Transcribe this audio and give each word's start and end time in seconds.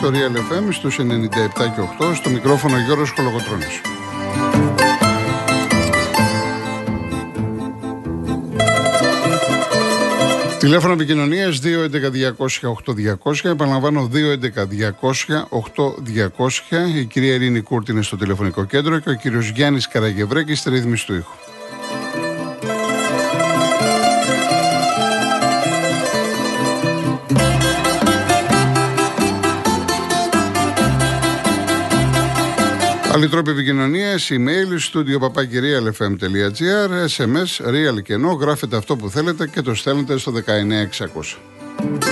στο 0.00 0.10
Real 0.12 0.36
FM 0.36 0.66
στους 0.70 0.98
97 0.98 1.02
και 1.56 1.80
8 2.00 2.14
στο 2.14 2.30
μικρόφωνο 2.30 2.78
Γιώργος 2.78 3.10
Χολογοτρώνης. 3.10 3.80
Τηλέφωνο 10.58 10.92
επικοινωνίας 10.92 11.60
211-200-8200. 11.60 13.50
Επαναλαμβάνω 13.50 14.10
211-200-8200. 14.12 16.88
Η 16.96 17.04
κυρία 17.04 17.34
Ειρήνη 17.34 17.60
Κούρτη 17.60 17.92
είναι 17.92 18.02
στο 18.02 18.16
τηλεφωνικό 18.16 18.64
κέντρο 18.64 18.98
και 18.98 19.10
ο 19.10 19.14
κύριος 19.14 19.48
Γιάννης 19.48 19.88
Καραγευρέκης 19.88 20.58
στη 20.58 20.70
ρύθμιση 20.70 21.06
του 21.06 21.14
ήχου. 21.14 21.49
Άλλοι 33.12 33.28
τρόποι 33.28 33.50
επικοινωνίας, 33.50 34.30
email, 34.30 34.92
studio 34.92 35.18
papakirialfm.gr, 35.26 36.90
sms, 37.16 37.66
real 37.66 38.02
και 38.02 38.12
ενώ, 38.12 38.32
γράφετε 38.32 38.76
αυτό 38.76 38.96
που 38.96 39.10
θέλετε 39.10 39.46
και 39.46 39.62
το 39.62 39.74
στέλνετε 39.74 40.18
στο 40.18 40.32
19600. 40.32 42.09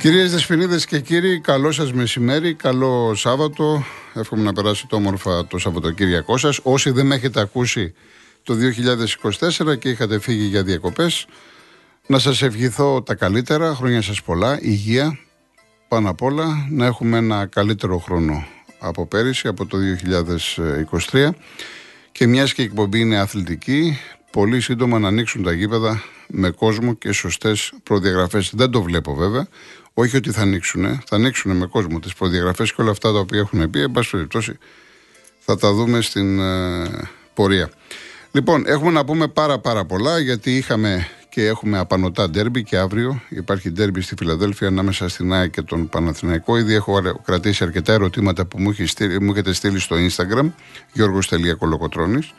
Κυρίες 0.00 0.30
Δεσποινίδες 0.30 0.86
και 0.86 1.00
κύριοι, 1.00 1.40
καλό 1.40 1.72
σας 1.72 1.92
μεσημέρι, 1.92 2.54
καλό 2.54 3.14
Σάββατο. 3.14 3.84
Εύχομαι 4.14 4.42
να 4.42 4.52
περάσετε 4.52 4.94
όμορφα 4.94 5.46
το 5.46 5.58
Σαββατοκύριακό 5.58 6.36
σας. 6.38 6.60
Όσοι 6.62 6.90
δεν 6.90 7.06
με 7.06 7.14
έχετε 7.14 7.40
ακούσει 7.40 7.94
το 8.42 8.54
2024 8.54 9.78
και 9.78 9.88
είχατε 9.88 10.20
φύγει 10.20 10.44
για 10.44 10.62
διακοπές, 10.62 11.26
να 12.06 12.18
σας 12.18 12.42
ευχηθώ 12.42 13.02
τα 13.02 13.14
καλύτερα, 13.14 13.74
χρόνια 13.74 14.02
σας 14.02 14.22
πολλά, 14.22 14.58
υγεία, 14.60 15.18
πάνω 15.88 16.10
απ' 16.10 16.22
όλα, 16.22 16.66
να 16.70 16.86
έχουμε 16.86 17.18
ένα 17.18 17.46
καλύτερο 17.46 17.98
χρόνο 17.98 18.46
από 18.78 19.06
πέρυσι, 19.06 19.48
από 19.48 19.66
το 19.66 19.78
2023. 19.78 21.34
Και 22.12 22.26
μιας 22.26 22.54
και 22.54 22.62
η 22.62 22.64
εκπομπή 22.64 23.00
είναι 23.00 23.18
αθλητική, 23.18 23.98
πολύ 24.32 24.60
σύντομα 24.60 24.98
να 24.98 25.08
ανοίξουν 25.08 25.42
τα 25.42 25.52
γήπεδα 25.52 26.02
με 26.30 26.50
κόσμο 26.50 26.94
και 26.94 27.12
σωστές 27.12 27.72
προδιαγραφές. 27.82 28.50
Δεν 28.54 28.70
το 28.70 28.82
βλέπω 28.82 29.14
βέβαια. 29.14 29.48
Όχι 29.94 30.16
ότι 30.16 30.30
θα 30.30 30.42
ανοίξουν, 30.42 30.84
θα 31.06 31.16
ανοίξουν 31.16 31.56
με 31.56 31.66
κόσμο 31.66 32.00
τις 32.00 32.14
προδιαγραφές 32.14 32.72
και 32.72 32.82
όλα 32.82 32.90
αυτά 32.90 33.12
τα 33.12 33.18
οποία 33.18 33.38
έχουν 33.38 33.70
πει. 33.70 33.80
Εν 33.80 33.90
πάση 33.90 34.10
περιπτώσει, 34.10 34.58
θα 35.38 35.56
τα 35.56 35.72
δούμε 35.72 36.00
στην 36.00 36.40
ε, 36.40 37.08
πορεία. 37.34 37.70
Λοιπόν, 38.32 38.66
έχουμε 38.66 38.90
να 38.90 39.04
πούμε 39.04 39.28
πάρα 39.28 39.58
πάρα 39.58 39.84
πολλά 39.84 40.18
γιατί 40.18 40.56
είχαμε 40.56 41.06
και 41.30 41.46
έχουμε 41.46 41.78
απανοτά 41.78 42.30
ντέρμπι 42.30 42.62
και 42.62 42.76
αύριο 42.76 43.22
υπάρχει 43.28 43.70
ντέρμπι 43.70 44.00
στη 44.00 44.14
Φιλαδέλφια 44.18 44.68
ανάμεσα 44.68 45.08
στην 45.08 45.32
ΑΕ 45.32 45.48
και 45.48 45.62
τον 45.62 45.88
Παναθηναϊκό. 45.88 46.56
Ήδη 46.56 46.74
έχω 46.74 47.02
κρατήσει 47.24 47.64
αρκετά 47.64 47.92
ερωτήματα 47.92 48.44
που 48.44 48.60
μου, 48.60 48.74
μου 49.20 49.32
έχετε 49.32 49.52
στείλει 49.52 49.78
στο 49.78 49.96
Instagram, 49.96 50.50
γιώργος.κολοκοτρώνης, 50.92 52.32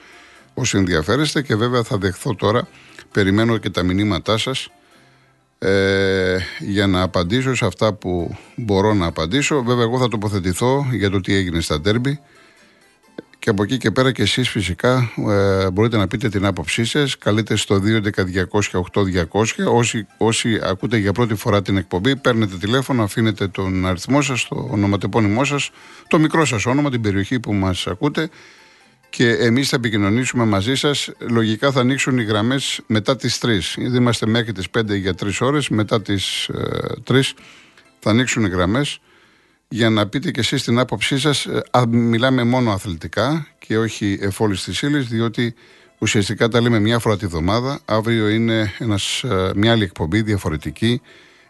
όσοι 0.53 0.77
ενδιαφέρεστε 0.77 1.41
και 1.41 1.55
βέβαια 1.55 1.83
θα 1.83 1.97
δεχθώ 1.97 2.35
τώρα, 2.35 2.67
περιμένω 3.11 3.57
και 3.57 3.69
τα 3.69 3.83
μηνύματά 3.83 4.37
σας 4.37 4.69
ε, 5.59 6.37
για 6.59 6.87
να 6.87 7.01
απαντήσω 7.01 7.55
σε 7.55 7.65
αυτά 7.65 7.93
που 7.93 8.37
μπορώ 8.55 8.93
να 8.93 9.05
απαντήσω. 9.05 9.63
Βέβαια, 9.63 9.83
εγώ 9.83 9.99
θα 9.99 10.07
τοποθετηθώ 10.07 10.85
για 10.91 11.09
το 11.09 11.21
τι 11.21 11.33
έγινε 11.33 11.61
στα 11.61 11.81
τέρμπι 11.81 12.19
και 13.41 13.49
από 13.49 13.63
εκεί 13.63 13.77
και 13.77 13.91
πέρα 13.91 14.11
και 14.11 14.21
εσείς 14.21 14.49
φυσικά 14.49 15.11
ε, 15.29 15.69
μπορείτε 15.71 15.97
να 15.97 16.07
πείτε 16.07 16.29
την 16.29 16.45
άποψή 16.45 16.85
σας. 16.85 17.17
Καλείτε 17.17 17.55
στο 17.55 17.81
211-200-8200. 19.31 19.43
Όσοι, 19.65 20.07
όσοι 20.17 20.59
ακούτε 20.63 20.97
για 20.97 21.11
πρώτη 21.11 21.35
φορά 21.35 21.61
την 21.61 21.77
εκπομπή, 21.77 22.15
παίρνετε 22.15 22.57
τηλέφωνο, 22.57 23.03
αφήνετε 23.03 23.47
τον 23.47 23.85
αριθμό 23.85 24.21
σας, 24.21 24.47
το 24.47 24.67
ονοματεπώνυμό 24.71 25.43
σας, 25.43 25.69
το 26.07 26.19
μικρό 26.19 26.45
σας 26.45 26.65
όνομα, 26.65 26.89
την 26.89 27.01
περιοχή 27.01 27.39
που 27.39 27.53
μας 27.53 27.87
ακούτε 27.87 28.29
και 29.11 29.29
εμείς 29.29 29.69
θα 29.69 29.75
επικοινωνήσουμε 29.75 30.45
μαζί 30.45 30.75
σας. 30.75 31.11
Λογικά 31.19 31.71
θα 31.71 31.79
ανοίξουν 31.79 32.17
οι 32.17 32.23
γραμμές 32.23 32.81
μετά 32.87 33.15
τις 33.15 33.37
3. 33.37 33.77
Ήδη 33.77 33.97
είμαστε 33.97 34.25
μέχρι 34.25 34.51
τις 34.51 34.69
5 34.69 34.95
για 34.95 35.15
3 35.15 35.41
ώρες. 35.41 35.69
Μετά 35.69 36.01
τις 36.01 36.49
3 37.03 37.15
ε, 37.15 37.43
θα 37.99 38.09
ανοίξουν 38.09 38.45
οι 38.45 38.49
γραμμές 38.49 38.99
για 39.67 39.89
να 39.89 40.07
πείτε 40.07 40.31
και 40.31 40.39
εσείς 40.39 40.63
την 40.63 40.79
άποψή 40.79 41.19
σας. 41.19 41.45
Ε, 41.45 41.61
μιλάμε 41.87 42.43
μόνο 42.43 42.71
αθλητικά 42.71 43.47
και 43.59 43.77
όχι 43.77 44.17
εφόλης 44.21 44.63
της 44.63 44.81
ύλης, 44.81 45.07
διότι 45.07 45.53
ουσιαστικά 45.97 46.47
τα 46.47 46.61
λέμε 46.61 46.79
μια 46.79 46.99
φορά 46.99 47.17
τη 47.17 47.27
βδομάδα. 47.27 47.79
Αύριο 47.85 48.29
είναι 48.29 48.73
ένας, 48.77 49.23
ε, 49.23 49.51
μια 49.55 49.71
άλλη 49.71 49.83
εκπομπή 49.83 50.21
διαφορετική, 50.21 51.01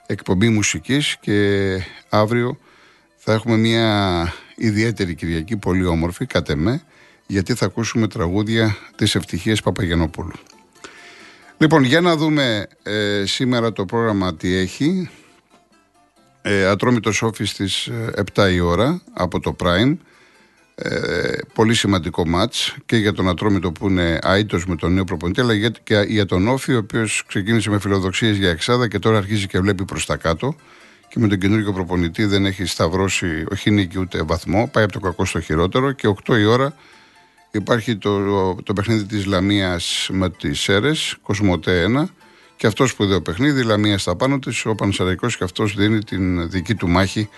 εκπομπή 0.05 0.49
μουσικής 0.49 1.17
και 1.19 1.78
αύριο 2.09 2.57
θα 3.17 3.33
έχουμε 3.33 3.57
μια 3.57 4.33
ιδιαίτερη 4.55 5.16
Κυριακή, 5.16 5.57
πολύ 5.57 5.85
όμορφη, 5.85 6.25
κατ' 6.25 6.49
εμέ, 6.49 6.83
γιατί 7.31 7.53
θα 7.53 7.66
ακούσουμε 7.66 8.08
τραγούδια 8.08 8.78
της 8.96 9.16
Ευτυχίας 9.16 9.62
Παπαγενόπουλου. 9.62 10.31
Λοιπόν, 11.58 11.84
για 11.84 12.02
να 12.02 12.16
δούμε 12.16 12.68
ε, 12.84 13.24
σήμερα 13.25 13.72
το 13.72 13.86
πρόγραμμα 13.86 14.36
τι 14.36 14.56
έχει. 14.56 15.09
Ε, 16.41 16.66
Ατρόμητος 16.66 17.22
Όφη 17.22 17.46
στις 17.46 17.90
7 18.36 18.44
ε, 18.44 18.52
η 18.52 18.59
ώρα 18.59 19.02
από 19.14 19.40
το 19.40 19.56
Prime. 19.64 19.97
Ε, 20.75 21.38
πολύ 21.53 21.74
σημαντικό 21.74 22.28
μάτς 22.28 22.75
και 22.86 22.96
για 22.96 23.14
τον 23.14 23.30
Ατρόμητο 23.30 23.72
που 23.72 23.90
είναι 23.90 24.20
αίτος 24.24 24.66
με 24.66 24.75
τον 24.75 24.94
νέο 24.94 25.03
προπονητή 25.03 25.41
αλλά 25.41 25.70
και 25.70 26.06
για 26.08 26.25
τον 26.25 26.47
Όφη 26.47 26.74
ο 26.74 26.78
οποίος 26.78 27.24
ξεκίνησε 27.28 27.70
με 27.70 27.80
φιλοδοξίες 27.80 28.38
για 28.38 28.50
εξάδα 28.50 28.88
και 28.88 29.00
τώρα 29.00 29.18
αρχίζει 29.18 29.47
και 29.47 29.59
βλέπει 29.59 29.86
προς 29.86 30.06
τα 30.06 30.18
κάτω 30.18 30.56
και 31.08 31.20
με 31.20 31.28
τον 31.28 31.38
καινούργιο 31.38 31.74
προπονητή 31.74 32.25
δεν 32.25 32.46
έχει 32.46 32.66
σταυρώσει 32.66 33.46
όχι 33.52 33.72
νίκη 33.72 34.00
ούτε 34.00 34.24
βαθμό 34.24 34.70
πάει 34.72 34.84
από 34.84 34.94
το 34.94 35.00
κακό 35.00 35.26
στο 35.26 35.40
χειρότερο 35.40 35.91
και 35.91 36.14
8 36.28 36.40
η 36.40 36.46
ώρα 36.46 36.76
Υπάρχει 37.52 37.98
το, 37.98 38.56
το 38.64 38.74
παιχνίδι 38.74 39.06
της 39.06 39.26
Λαμίας 39.26 40.09
με 40.12 40.30
τις 40.30 40.59
Σέρες, 40.59 41.16
Κοσμοτέ 41.22 41.86
1 41.98 42.03
και 42.56 42.68
αυτός 42.68 42.90
σπουδαίο 42.90 43.22
παιχνίδι, 43.22 43.64
Λαμία 43.64 43.98
στα 43.98 44.16
πάνω 44.16 44.40
της, 44.40 44.66
ο 44.66 44.76
Πανσαραϊκός 44.76 45.38
και 45.38 45.44
αυτός 45.44 45.76
δίνει 45.76 46.03
την 46.03 46.50
δική 46.50 46.76
του 46.76 46.90
μάχη 46.90 47.30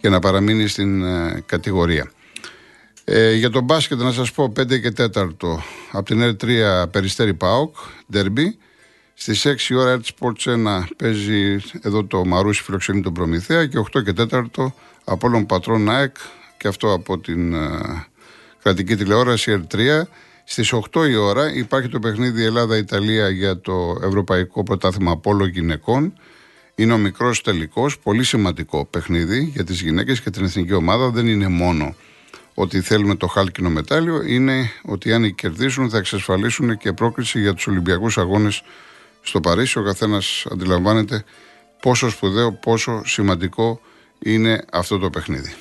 για 0.00 0.10
να 0.10 0.18
παραμείνει 0.18 0.66
στην 0.66 1.04
ε, 1.04 1.42
κατηγορία. 1.46 2.10
Ε, 3.04 3.32
για 3.32 3.50
τον 3.50 3.64
μπάσκετ 3.64 3.98
να 3.98 4.12
σας 4.12 4.32
πω 4.32 4.52
5 4.60 4.80
και 4.80 4.92
4 4.96 5.28
από 5.92 6.04
την 6.04 6.22
R3 6.22 6.84
Περιστέρη 6.90 7.34
ΠΑΟΚ, 7.34 7.76
Derby. 8.12 8.46
Στις 9.14 9.46
6 9.46 9.76
ώρα 9.76 9.98
Earth 9.98 10.08
Sports 10.18 10.54
1 10.80 10.82
παίζει 10.96 11.60
εδώ 11.80 12.04
το 12.04 12.24
Μαρούσι 12.24 12.62
φιλοξενεί 12.62 13.00
τον 13.00 13.12
Προμηθέα 13.12 13.66
και 13.66 13.78
8 13.78 14.04
και 14.04 14.12
4 14.30 14.42
από 15.04 15.26
όλων 15.26 15.46
Πατρών 15.46 15.90
ΑΕΚ 15.90 16.16
και 16.56 16.68
αυτό 16.68 16.92
από 16.92 17.18
την 17.18 17.54
ε, 17.54 18.06
κρατική 18.62 18.96
τηλεόραση 18.96 19.62
R3. 19.62 20.02
Στις 20.44 20.72
8 20.92 21.08
η 21.08 21.14
ώρα 21.14 21.54
υπάρχει 21.54 21.88
το 21.88 21.98
παιχνίδι 21.98 22.44
Ελλάδα-Ιταλία 22.44 23.28
για 23.28 23.60
το 23.60 23.98
Ευρωπαϊκό 24.02 24.62
Πρωτάθλημα 24.62 25.16
Πόλο 25.16 25.46
Γυναικών. 25.46 26.12
Είναι 26.74 26.92
ο 26.92 26.98
μικρός 26.98 27.42
τελικός, 27.42 27.98
πολύ 27.98 28.24
σημαντικό 28.24 28.84
παιχνίδι 28.84 29.50
για 29.54 29.64
τις 29.64 29.80
γυναίκες 29.80 30.20
και 30.20 30.30
την 30.30 30.44
εθνική 30.44 30.72
ομάδα. 30.72 31.10
Δεν 31.10 31.26
είναι 31.26 31.48
μόνο 31.48 31.94
ότι 32.54 32.80
θέλουμε 32.80 33.14
το 33.14 33.26
χάλκινο 33.26 33.70
μετάλλιο, 33.70 34.22
είναι 34.22 34.70
ότι 34.82 35.12
αν 35.12 35.34
κερδίσουν 35.34 35.90
θα 35.90 35.98
εξασφαλίσουν 35.98 36.76
και 36.76 36.92
πρόκληση 36.92 37.40
για 37.40 37.54
τους 37.54 37.66
Ολυμπιακούς 37.66 38.18
Αγώνες 38.18 38.62
στο 39.22 39.40
Παρίσι. 39.40 39.78
Ο 39.78 39.82
καθένας 39.82 40.46
αντιλαμβάνεται 40.50 41.24
πόσο 41.82 42.10
σπουδαίο, 42.10 42.52
πόσο 42.52 43.02
σημαντικό 43.04 43.80
είναι 44.18 44.64
αυτό 44.72 44.98
το 44.98 45.10
παιχνίδι. 45.10 45.54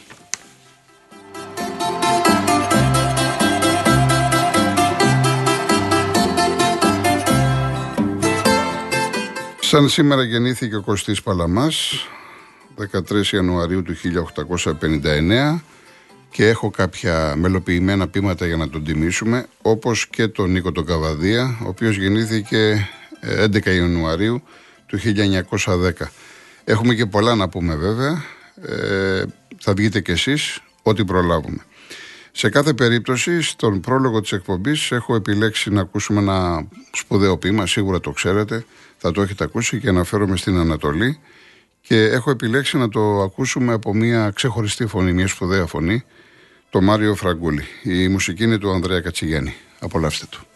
Σαν 9.77 9.89
σήμερα 9.89 10.23
γεννήθηκε 10.23 10.75
ο 10.75 10.81
Κωστής 10.81 11.21
Παλαμάς, 11.21 12.07
13 13.09 13.31
Ιανουαρίου 13.31 13.83
του 13.83 13.95
1859 13.95 15.61
και 16.29 16.47
έχω 16.47 16.69
κάποια 16.69 17.35
μελοποιημένα 17.35 18.07
πείματα 18.07 18.45
για 18.45 18.57
να 18.57 18.69
τον 18.69 18.83
τιμήσουμε, 18.83 19.45
όπως 19.61 20.07
και 20.07 20.27
τον 20.27 20.51
Νίκο 20.51 20.71
τον 20.71 20.85
Καβαδία, 20.85 21.59
ο 21.63 21.67
οποίος 21.67 21.97
γεννήθηκε 21.97 22.89
11 23.43 23.65
ε, 23.65 23.75
Ιανουαρίου 23.75 24.43
του 24.85 24.99
1910. 24.99 25.91
Έχουμε 26.63 26.93
και 26.93 27.05
πολλά 27.05 27.35
να 27.35 27.49
πούμε 27.49 27.75
βέβαια, 27.75 28.23
ε, 28.61 29.23
θα 29.59 29.73
βγείτε 29.73 30.01
κι 30.01 30.11
εσείς 30.11 30.59
ό,τι 30.81 31.05
προλάβουμε. 31.05 31.65
Σε 32.31 32.49
κάθε 32.49 32.73
περίπτωση, 32.73 33.41
στον 33.41 33.79
πρόλογο 33.79 34.21
της 34.21 34.31
εκπομπής 34.31 34.91
έχω 34.91 35.15
επιλέξει 35.15 35.69
να 35.69 35.81
ακούσουμε 35.81 36.19
ένα 36.19 36.67
σπουδαίο 36.91 37.37
ποίημα, 37.37 37.67
σίγουρα 37.67 37.99
το 37.99 38.11
ξέρετε, 38.11 38.65
Θα 38.97 39.11
το 39.11 39.21
έχετε 39.21 39.43
ακούσει 39.43 39.79
και 39.79 39.89
αναφέρομαι 39.89 40.37
στην 40.37 40.57
Ανατολή. 40.57 41.19
Και 41.81 42.03
έχω 42.03 42.31
επιλέξει 42.31 42.77
να 42.77 42.89
το 42.89 43.21
ακούσουμε 43.21 43.73
από 43.73 43.93
μια 43.93 44.31
ξεχωριστή 44.35 44.85
φωνή, 44.87 45.13
μια 45.13 45.27
σπουδαία 45.27 45.65
φωνή, 45.65 46.03
το 46.69 46.81
Μάριο 46.81 47.15
Φραγκούλη. 47.15 47.63
Η 47.83 48.07
μουσική 48.07 48.43
είναι 48.43 48.57
του 48.57 48.71
Ανδρέα 48.71 49.01
Κατσιγιάννη. 49.01 49.55
Απολαύστε 49.79 50.25
του. 50.29 50.46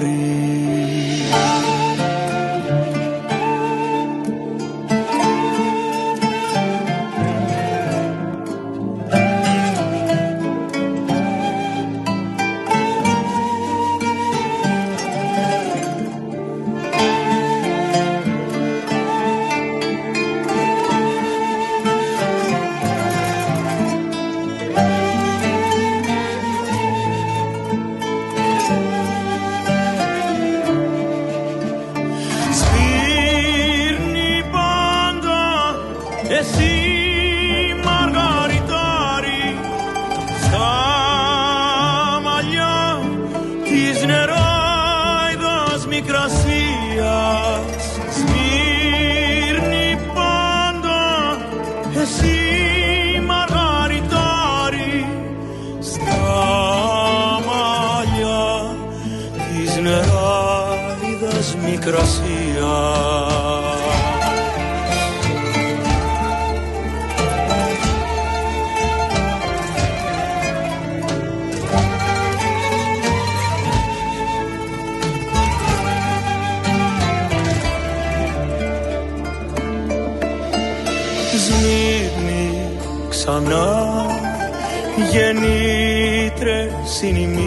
οι 0.02 1.77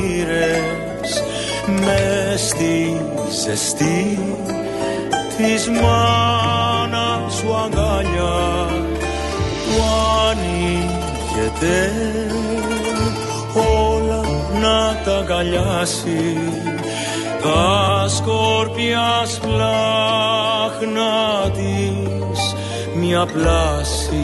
μοίρες 0.01 1.23
μες 1.65 2.41
στη 2.47 3.01
ζεστή 3.43 4.19
της 5.37 5.69
μάνας 5.69 7.33
σου 7.33 7.55
αγκαλιά 7.55 8.67
που 9.65 9.83
ανοίγεται 10.29 11.91
όλα 13.55 14.21
να 14.61 15.01
τα 15.05 15.17
αγκαλιάσει. 15.17 16.37
Τα 17.43 18.07
σκόρπια 18.07 19.23
σπλάχνα 19.25 21.11
της 21.53 22.55
μια 22.95 23.25
πλάση 23.25 24.21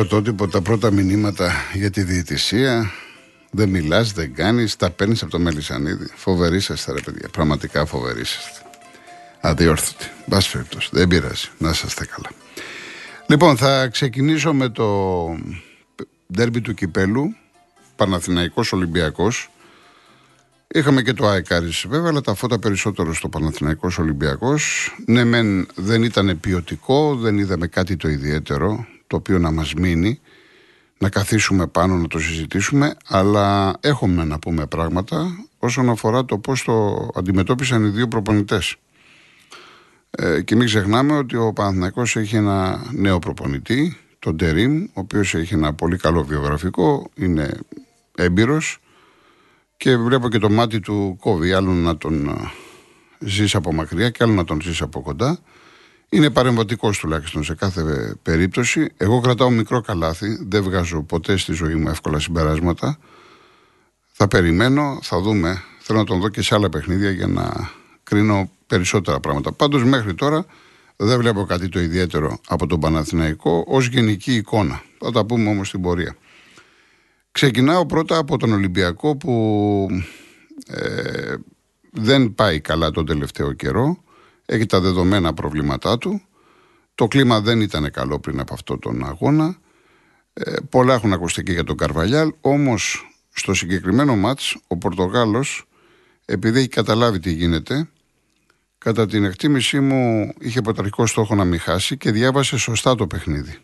πρωτότυπο, 0.00 0.48
τα 0.48 0.60
πρώτα 0.60 0.90
μηνύματα 0.90 1.52
για 1.74 1.90
τη 1.90 2.02
διαιτησία. 2.02 2.90
Δεν 3.50 3.68
μιλάς, 3.68 4.12
δεν 4.12 4.34
κάνεις, 4.34 4.76
τα 4.76 4.90
παίρνεις 4.90 5.22
από 5.22 5.30
το 5.30 5.38
Μελισανίδη. 5.38 6.06
Φοβερή 6.14 6.56
είσαστε, 6.56 6.92
ρε 6.92 7.00
παιδιά. 7.00 7.28
Πραγματικά 7.28 7.86
φοβερή 7.86 8.20
είσαστε. 8.20 8.60
Αδιόρθωτοι. 9.40 10.10
Μπας 10.26 10.50
περιπτώσει. 10.50 10.88
Δεν 10.92 11.08
πειράζει. 11.08 11.48
Να 11.58 11.70
είσαστε 11.70 12.06
καλά. 12.06 12.30
Λοιπόν, 13.26 13.56
θα 13.56 13.88
ξεκινήσω 13.88 14.52
με 14.52 14.68
το 14.68 14.88
ντέρμπι 16.32 16.60
του 16.60 16.74
Κυπέλου. 16.74 17.34
Παναθηναϊκός 17.96 18.72
Ολυμπιακός. 18.72 19.50
Είχαμε 20.68 21.02
και 21.02 21.12
το 21.12 21.26
ΑΕΚΑΡΙΣ 21.26 21.84
βέβαια, 21.88 22.08
αλλά 22.08 22.20
τα 22.20 22.34
φώτα 22.34 22.58
περισσότερο 22.58 23.14
στο 23.14 23.28
Παναθηναϊκός 23.28 23.98
Ολυμπιακός. 23.98 24.94
Ναι, 25.06 25.24
μεν 25.24 25.68
δεν 25.74 26.02
ήταν 26.02 26.40
ποιοτικό, 26.40 27.16
δεν 27.16 27.38
είδαμε 27.38 27.66
κάτι 27.66 27.96
το 27.96 28.08
ιδιαίτερο 28.08 28.86
το 29.10 29.16
οποίο 29.16 29.38
να 29.38 29.50
μας 29.50 29.74
μείνει. 29.74 30.20
να 30.98 31.08
καθίσουμε 31.08 31.66
πάνω 31.66 31.96
να 31.96 32.08
το 32.08 32.18
συζητήσουμε, 32.18 32.96
αλλά 33.06 33.74
έχουμε 33.80 34.24
να 34.24 34.38
πούμε 34.38 34.66
πράγματα 34.66 35.46
όσον 35.58 35.90
αφορά 35.90 36.24
το 36.24 36.38
πώς 36.38 36.62
το 36.64 37.08
αντιμετώπισαν 37.14 37.84
οι 37.84 37.88
δύο 37.88 38.08
προπονητές. 38.08 38.76
Ε, 40.10 40.42
και 40.42 40.56
μην 40.56 40.66
ξεχνάμε 40.66 41.16
ότι 41.16 41.36
ο 41.36 41.52
Παναθηναϊκός 41.52 42.16
έχει 42.16 42.36
ένα 42.36 42.86
νέο 42.92 43.18
προπονητή, 43.18 43.96
τον 44.18 44.36
Τερίμ, 44.36 44.82
ο 44.82 45.00
οποίος 45.00 45.34
έχει 45.34 45.54
ένα 45.54 45.74
πολύ 45.74 45.96
καλό 45.96 46.24
βιογραφικό, 46.24 47.10
είναι 47.14 47.58
έμπειρος 48.14 48.78
και 49.76 49.96
βλέπω 49.96 50.28
και 50.28 50.38
το 50.38 50.50
μάτι 50.50 50.80
του 50.80 51.16
κόβει, 51.20 51.52
άλλο 51.52 51.72
να 51.72 51.96
τον 51.96 52.28
ε, 52.28 52.50
ζεις 53.18 53.54
από 53.54 53.72
μακριά 53.72 54.10
και 54.10 54.22
άλλο 54.22 54.32
να 54.32 54.44
τον 54.44 54.60
ζεις 54.60 54.82
από 54.82 55.00
κοντά. 55.00 55.38
Είναι 56.12 56.30
παρεμβατικός 56.30 56.98
τουλάχιστον 56.98 57.44
σε 57.44 57.54
κάθε 57.54 58.14
περίπτωση. 58.22 58.88
Εγώ 58.96 59.20
κρατάω 59.20 59.50
μικρό 59.50 59.80
καλάθι, 59.80 60.38
δεν 60.48 60.62
βγάζω 60.62 61.02
ποτέ 61.02 61.36
στη 61.36 61.52
ζωή 61.52 61.74
μου 61.74 61.88
εύκολα 61.88 62.18
συμπεράσματα. 62.18 62.98
Θα 64.12 64.28
περιμένω, 64.28 64.98
θα 65.02 65.20
δούμε. 65.20 65.62
Θέλω 65.80 65.98
να 65.98 66.04
τον 66.04 66.20
δω 66.20 66.28
και 66.28 66.42
σε 66.42 66.54
άλλα 66.54 66.68
παιχνίδια 66.68 67.10
για 67.10 67.26
να 67.26 67.70
κρίνω 68.02 68.50
περισσότερα 68.66 69.20
πράγματα. 69.20 69.52
Πάντως 69.52 69.84
μέχρι 69.84 70.14
τώρα 70.14 70.44
δεν 70.96 71.18
βλέπω 71.18 71.44
κάτι 71.44 71.68
το 71.68 71.80
ιδιαίτερο 71.80 72.38
από 72.48 72.66
τον 72.66 72.80
Παναθηναϊκό 72.80 73.64
ως 73.66 73.86
γενική 73.86 74.34
εικόνα. 74.34 74.82
Θα 74.98 75.12
τα 75.12 75.24
πούμε 75.26 75.48
όμως 75.48 75.68
στην 75.68 75.80
πορεία. 75.80 76.16
Ξεκινάω 77.32 77.86
πρώτα 77.86 78.16
από 78.16 78.36
τον 78.36 78.52
Ολυμπιακό 78.52 79.16
που 79.16 79.86
ε, 80.66 81.34
δεν 81.90 82.34
πάει 82.34 82.60
καλά 82.60 82.90
τον 82.90 83.06
τελευταίο 83.06 83.52
καιρό 83.52 84.02
έχει 84.50 84.66
τα 84.66 84.80
δεδομένα 84.80 85.34
προβλήματά 85.34 85.98
του. 85.98 86.22
Το 86.94 87.08
κλίμα 87.08 87.40
δεν 87.40 87.60
ήταν 87.60 87.90
καλό 87.90 88.20
πριν 88.20 88.40
από 88.40 88.54
αυτό 88.54 88.78
τον 88.78 89.04
αγώνα. 89.04 89.56
Ε, 90.32 90.52
πολλά 90.70 90.94
έχουν 90.94 91.12
ακουστεί 91.12 91.42
και 91.42 91.52
για 91.52 91.64
τον 91.64 91.76
Καρβαλιάλ. 91.76 92.32
Όμως 92.40 93.10
στο 93.30 93.54
συγκεκριμένο 93.54 94.16
μάτς 94.16 94.56
ο 94.66 94.76
Πορτογάλος 94.76 95.68
επειδή 96.24 96.58
έχει 96.58 96.68
καταλάβει 96.68 97.18
τι 97.18 97.32
γίνεται 97.32 97.88
κατά 98.78 99.06
την 99.06 99.24
εκτίμησή 99.24 99.80
μου 99.80 100.32
είχε 100.40 100.60
πρωταρχικό 100.60 101.06
στόχο 101.06 101.34
να 101.34 101.44
μην 101.44 101.60
χάσει 101.60 101.96
και 101.96 102.10
διάβασε 102.10 102.58
σωστά 102.58 102.94
το 102.94 103.06
παιχνίδι. 103.06 103.58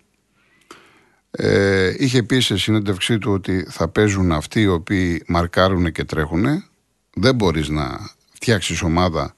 Ε, 1.30 1.94
είχε 1.98 2.22
πει 2.22 2.40
σε 2.40 2.56
συνέντευξή 2.56 3.18
του 3.18 3.32
ότι 3.32 3.66
θα 3.70 3.88
παίζουν 3.88 4.32
αυτοί 4.32 4.60
οι 4.60 4.66
οποίοι 4.66 5.24
μαρκάρουν 5.26 5.92
και 5.92 6.04
τρέχουν. 6.04 6.64
Δεν 7.14 7.34
μπορείς 7.34 7.68
να 7.68 8.10
φτιάξεις 8.32 8.82
ομάδα 8.82 9.34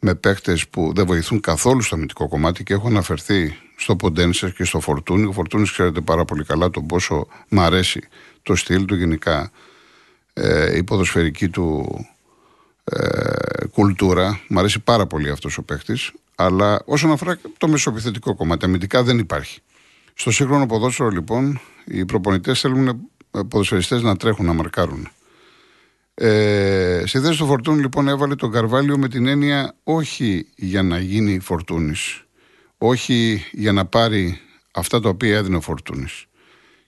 με 0.00 0.14
παίχτες 0.14 0.68
που 0.68 0.92
δεν 0.94 1.06
βοηθούν 1.06 1.40
καθόλου 1.40 1.82
στο 1.82 1.94
αμυντικό 1.94 2.28
κομμάτι 2.28 2.62
και 2.62 2.72
έχω 2.72 2.86
αναφερθεί 2.86 3.56
στο 3.76 3.96
Ποντένσερ 3.96 4.52
και 4.52 4.64
στο 4.64 4.80
Φορτούνι. 4.80 5.24
Ο 5.24 5.32
Φορτούνι 5.32 5.64
ξέρετε 5.64 6.00
πάρα 6.00 6.24
πολύ 6.24 6.44
καλά 6.44 6.70
τον 6.70 6.86
πόσο 6.86 7.26
μ' 7.48 7.60
αρέσει 7.60 8.08
το 8.42 8.54
στυλ 8.54 8.84
του 8.84 8.94
γενικά, 8.94 9.50
ε, 10.32 10.76
η 10.76 10.82
ποδοσφαιρική 10.82 11.48
του 11.48 11.98
ε, 12.84 13.66
κουλτούρα. 13.72 14.40
Μ' 14.48 14.58
αρέσει 14.58 14.80
πάρα 14.80 15.06
πολύ 15.06 15.30
αυτός 15.30 15.58
ο 15.58 15.62
παίχτης. 15.62 16.12
Αλλά 16.34 16.82
όσον 16.84 17.10
αφορά 17.10 17.38
το 17.58 17.68
μεσοπιθετικό 17.68 18.34
κομμάτι, 18.34 18.64
αμυντικά 18.64 19.02
δεν 19.02 19.18
υπάρχει. 19.18 19.60
Στο 20.14 20.30
σύγχρονο 20.30 20.66
ποδόσφαιρο 20.66 21.08
λοιπόν, 21.08 21.60
οι 21.84 22.04
προπονητές 22.04 22.60
θέλουν 22.60 22.88
ε, 22.88 22.92
ποδοσφαιριστές 23.48 24.02
να 24.02 24.16
τρέχουν, 24.16 24.46
να 24.46 24.52
μαρκάρουν. 24.52 25.08
Ε, 26.14 27.02
στη 27.06 27.20
θέση 27.20 27.38
του 27.38 27.46
Φορτούνη 27.46 27.80
λοιπόν 27.80 28.08
έβαλε 28.08 28.34
τον 28.34 28.50
Καρβάλιο 28.50 28.98
με 28.98 29.08
την 29.08 29.26
έννοια 29.26 29.74
όχι 29.82 30.46
για 30.56 30.82
να 30.82 30.98
γίνει 30.98 31.38
Φορτούνης. 31.38 32.24
Όχι 32.78 33.44
για 33.52 33.72
να 33.72 33.86
πάρει 33.86 34.40
αυτά 34.72 35.00
τα 35.00 35.08
οποία 35.08 35.36
έδινε 35.36 35.56
ο 35.56 35.60
Φορτούνης. 35.60 36.24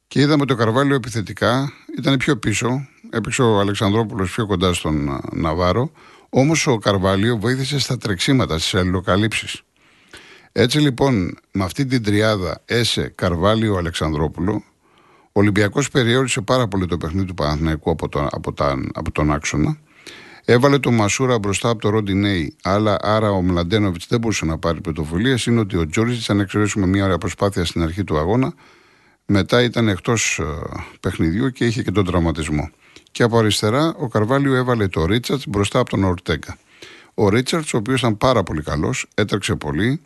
Και 0.08 0.20
είδαμε 0.20 0.44
το 0.44 0.54
Καρβάλιο 0.54 0.94
επιθετικά, 0.94 1.72
ήταν 1.98 2.16
πιο 2.16 2.36
πίσω, 2.36 2.88
έπαιξε 3.10 3.42
ο 3.42 3.58
Αλεξανδρόπουλος 3.58 4.30
πιο 4.30 4.46
κοντά 4.46 4.72
στον 4.72 5.20
Ναβάρο, 5.32 5.90
όμως 6.28 6.66
ο 6.66 6.78
Καρβάλιο 6.78 7.36
βοήθησε 7.36 7.78
στα 7.78 7.98
τρεξίματα, 7.98 8.58
στις 8.58 8.74
αλληλοκαλύψεις. 8.74 9.62
Έτσι 10.52 10.78
λοιπόν, 10.78 11.38
με 11.52 11.64
αυτή 11.64 11.86
την 11.86 12.02
τριάδα 12.02 12.62
Έσε, 12.64 13.12
Καρβάλιο, 13.14 13.76
Αλεξανδρόπουλο, 13.76 14.64
ο 15.34 15.40
Ολυμπιακός 15.40 15.90
περιόρισε 15.90 16.40
πάρα 16.40 16.68
πολύ 16.68 16.86
το 16.86 16.96
παιχνίδι 16.96 17.26
του 17.26 17.34
Παναθηναϊκού 17.34 17.90
από, 17.90 18.08
το, 18.08 18.28
από, 18.30 18.52
τα, 18.52 18.84
από 18.94 19.10
τον 19.10 19.32
άξονα. 19.32 19.78
Έβαλε 20.44 20.78
τον 20.78 20.94
Μασούρα 20.94 21.38
μπροστά 21.38 21.68
από 21.68 21.80
το 21.80 21.88
Ροντινέι, 21.88 22.56
αλλά 22.62 22.96
άρα 23.00 23.30
ο 23.30 23.42
Μλαντένοβιτς 23.42 24.06
δεν 24.08 24.20
μπορούσε 24.20 24.44
να 24.44 24.58
πάρει 24.58 24.80
πρωτοβουλίες. 24.80 25.46
Είναι 25.46 25.60
ότι 25.60 25.76
ο 25.76 25.86
Τζόριτ, 25.86 26.30
αν 26.30 26.40
εξαιρέσουμε 26.40 26.86
μια 26.86 27.04
ωραία 27.04 27.18
προσπάθεια 27.18 27.64
στην 27.64 27.82
αρχή 27.82 28.04
του 28.04 28.18
αγώνα, 28.18 28.54
μετά 29.26 29.62
ήταν 29.62 29.88
εκτός 29.88 30.38
ε, 30.38 30.44
παιχνιδιού 31.00 31.50
και 31.50 31.64
είχε 31.64 31.82
και 31.82 31.90
τον 31.90 32.04
τραυματισμό. 32.04 32.70
Και 33.10 33.22
από 33.22 33.38
αριστερά 33.38 33.94
ο 33.98 34.08
Καρβάλιο 34.08 34.54
έβαλε 34.54 34.88
το 34.88 35.04
Ρίτσαρτς 35.04 35.46
μπροστά 35.48 35.78
από 35.78 35.90
τον 35.90 36.04
Ορτέγκα. 36.04 36.56
Ο 37.14 37.28
Ρίτσαρτς, 37.28 37.74
ο 37.74 37.76
οποίος 37.76 37.98
ήταν 38.00 38.16
πάρα 38.18 38.42
πολύ 38.42 38.62
καλός, 38.62 39.06
έτρεξε 39.14 39.54
πολύ, 39.54 40.00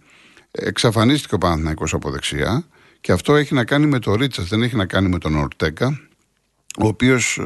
εξαφανίστηκε 0.50 1.34
ο 1.34 1.38
Παναθηναϊκός 1.38 1.94
από 1.94 2.10
δεξιά 2.10 2.64
και 3.06 3.12
αυτό 3.12 3.34
έχει 3.34 3.54
να 3.54 3.64
κάνει 3.64 3.86
με 3.86 3.98
το 3.98 4.14
Ρίτσα, 4.14 4.42
δεν 4.42 4.62
έχει 4.62 4.76
να 4.76 4.86
κάνει 4.86 5.08
με 5.08 5.18
τον 5.18 5.36
Ορτέκα, 5.36 6.00
ο 6.78 6.86
οποίος, 6.86 7.38
ε, 7.38 7.42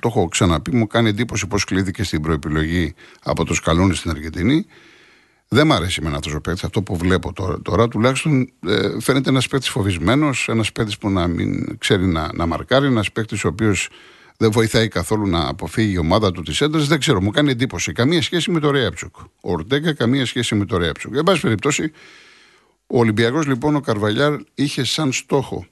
το 0.00 0.08
έχω 0.08 0.28
ξαναπεί, 0.28 0.74
μου 0.74 0.86
κάνει 0.86 1.08
εντύπωση 1.08 1.46
πώς 1.46 1.64
κλείθηκε 1.64 2.04
στην 2.04 2.22
προεπιλογή 2.22 2.94
από 3.22 3.44
το 3.44 3.54
Σκαλόνι 3.54 3.94
στην 3.94 4.10
Αργεντινή. 4.10 4.66
Δεν 5.48 5.66
μ' 5.66 5.72
αρέσει 5.72 6.02
με 6.02 6.10
αυτός 6.14 6.34
ο 6.34 6.40
παίκτης. 6.40 6.64
Αυτό 6.64 6.82
που 6.82 6.96
βλέπω 6.96 7.32
τώρα, 7.32 7.62
τώρα 7.62 7.88
τουλάχιστον 7.88 8.52
ε, 8.66 9.00
φαίνεται 9.00 9.30
ένας 9.30 9.48
παίκτης 9.48 9.68
φοβισμένος, 9.68 10.48
ένας 10.48 10.72
παίκτης 10.72 10.98
που 10.98 11.10
να 11.10 11.26
μην 11.26 11.78
ξέρει 11.78 12.06
να, 12.06 12.28
να 12.34 12.46
μαρκάρει, 12.46 12.86
ένας 12.86 13.12
παίκτης 13.12 13.44
ο 13.44 13.48
οποίος 13.48 13.88
δεν 14.36 14.50
βοηθάει 14.50 14.88
καθόλου 14.88 15.26
να 15.26 15.48
αποφύγει 15.48 15.92
η 15.92 15.98
ομάδα 15.98 16.32
του 16.32 16.42
της 16.42 16.60
ένταση. 16.60 16.86
Δεν 16.86 16.98
ξέρω, 16.98 17.22
μου 17.22 17.30
κάνει 17.30 17.50
εντύπωση. 17.50 17.92
Καμία 17.92 18.22
σχέση 18.22 18.50
με 18.50 18.60
το 18.60 18.70
Ρέαψουκ. 18.70 19.16
Ο 19.18 19.52
Ορτέκα, 19.52 19.92
καμία 19.92 20.26
σχέση 20.26 20.54
με 20.54 20.64
το 20.64 20.76
Ρέαψουκ. 20.76 21.16
Εν 21.16 21.22
πάση 21.22 21.40
περιπτώσει, 21.40 21.92
ο 22.86 22.98
Ολυμπιακός 22.98 23.46
λοιπόν, 23.46 23.74
ο 23.74 23.80
Καρβαλιάρ, 23.80 24.36
είχε 24.54 24.84
σαν 24.84 25.12
στόχο 25.12 25.66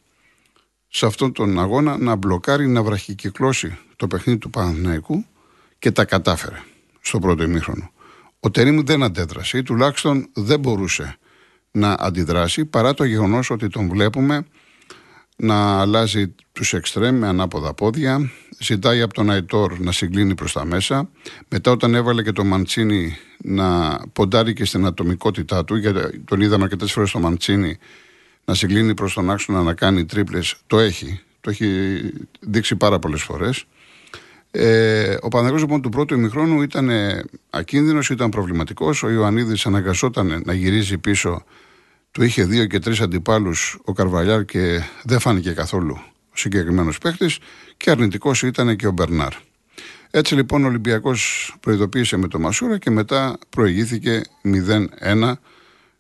σε 0.88 1.07
αυτόν 1.07 1.33
τον 1.33 1.59
αγώνα 1.59 1.99
να 1.99 2.16
μπλοκάρει, 2.16 2.69
να 2.69 2.83
βραχικυκλώσει 2.83 3.78
το 3.97 4.07
παιχνίδι 4.07 4.38
του 4.38 4.50
Παναθηναϊκού 4.50 5.25
και 5.78 5.90
τα 5.90 6.04
κατάφερε 6.04 6.62
στο 7.00 7.19
πρώτο 7.19 7.42
ημίχρονο. 7.42 7.90
Ο 8.40 8.50
Τερήμ 8.50 8.81
δεν 8.81 9.02
αντέδρασε 9.02 9.59
ή 9.59 9.62
τουλάχιστον 9.62 10.28
δεν 10.33 10.61
μπορούσε 10.61 11.16
να 11.71 11.92
αντιδράσει 11.92 12.64
παρά 12.64 12.95
το 12.95 13.04
γεγονός 13.04 13.50
ότι 13.50 13.69
τον 13.69 13.88
βλέπουμε 13.88 14.47
να 15.37 15.81
αλλάζει 15.81 16.35
τους 16.52 16.73
εξτρέμ 16.73 17.19
με 17.19 17.28
ανάποδα 17.28 17.75
πόδια, 17.75 18.31
ζητάει 18.62 19.00
από 19.00 19.14
τον 19.14 19.31
Αϊτόρ 19.31 19.78
να 19.78 19.92
συγκλίνει 19.92 20.35
προς 20.35 20.52
τα 20.52 20.64
μέσα. 20.64 21.09
Μετά 21.49 21.71
όταν 21.71 21.95
έβαλε 21.95 22.23
και 22.23 22.33
το 22.33 22.45
Μαντσίνη 22.45 23.16
να 23.38 23.99
ποντάρει 24.12 24.52
και 24.52 24.64
στην 24.64 24.87
ατομικότητά 24.87 25.64
του, 25.64 25.76
γιατί 25.76 26.19
τον 26.19 26.40
είδαμε 26.40 26.64
αρκετές 26.64 26.92
φορές 26.92 27.11
το 27.11 27.19
Μαντσίνη 27.19 27.78
να 28.45 28.54
συγκλίνει 28.54 28.95
προς 28.95 29.14
τον 29.14 29.31
άξονα 29.31 29.62
να 29.62 29.75
κάνει 29.75 30.04
τρίπλες, 30.04 30.54
το 30.66 30.78
έχει. 30.78 31.21
Το 31.40 31.50
έχει 31.50 32.00
δείξει 32.40 32.76
πάρα 32.76 32.99
πολλές 32.99 33.23
φορές. 33.23 33.64
Ε, 34.50 35.16
ο 35.21 35.28
Παναγιώτης 35.28 35.62
λοιπόν 35.62 35.83
του 35.83 35.88
πρώτου 35.88 36.14
ημιχρόνου 36.14 36.62
ήταν 36.62 36.90
ακίνδυνος, 37.50 38.11
ήταν 38.11 38.28
προβληματικός. 38.28 39.02
Ο 39.02 39.11
Ιωαννίδης 39.11 39.66
αναγκασόταν 39.66 40.42
να 40.45 40.52
γυρίζει 40.52 40.99
πίσω. 40.99 41.45
Του 42.11 42.23
είχε 42.23 42.45
δύο 42.45 42.66
και 42.66 42.78
τρεις 42.78 43.00
αντιπάλους 43.00 43.78
ο 43.85 43.92
Καρβαλιάρ 43.92 44.45
και 44.45 44.81
δεν 45.04 45.19
φάνηκε 45.19 45.50
καθόλου 45.50 45.99
ο 46.33 46.37
συγκεκριμένος 46.37 46.99
παίχτη 46.99 47.31
και 47.83 47.91
αρνητικός 47.91 48.43
ήταν 48.43 48.77
και 48.77 48.87
ο 48.87 48.91
Μπερνάρ. 48.91 49.33
Έτσι 50.11 50.35
λοιπόν 50.35 50.65
ο 50.65 50.67
Ολυμπιακός 50.67 51.55
προειδοποίησε 51.61 52.17
με 52.17 52.29
το 52.29 52.39
Μασούρα 52.39 52.79
και 52.79 52.91
μετά 52.91 53.39
προηγήθηκε 53.49 54.23
0-1 55.03 55.33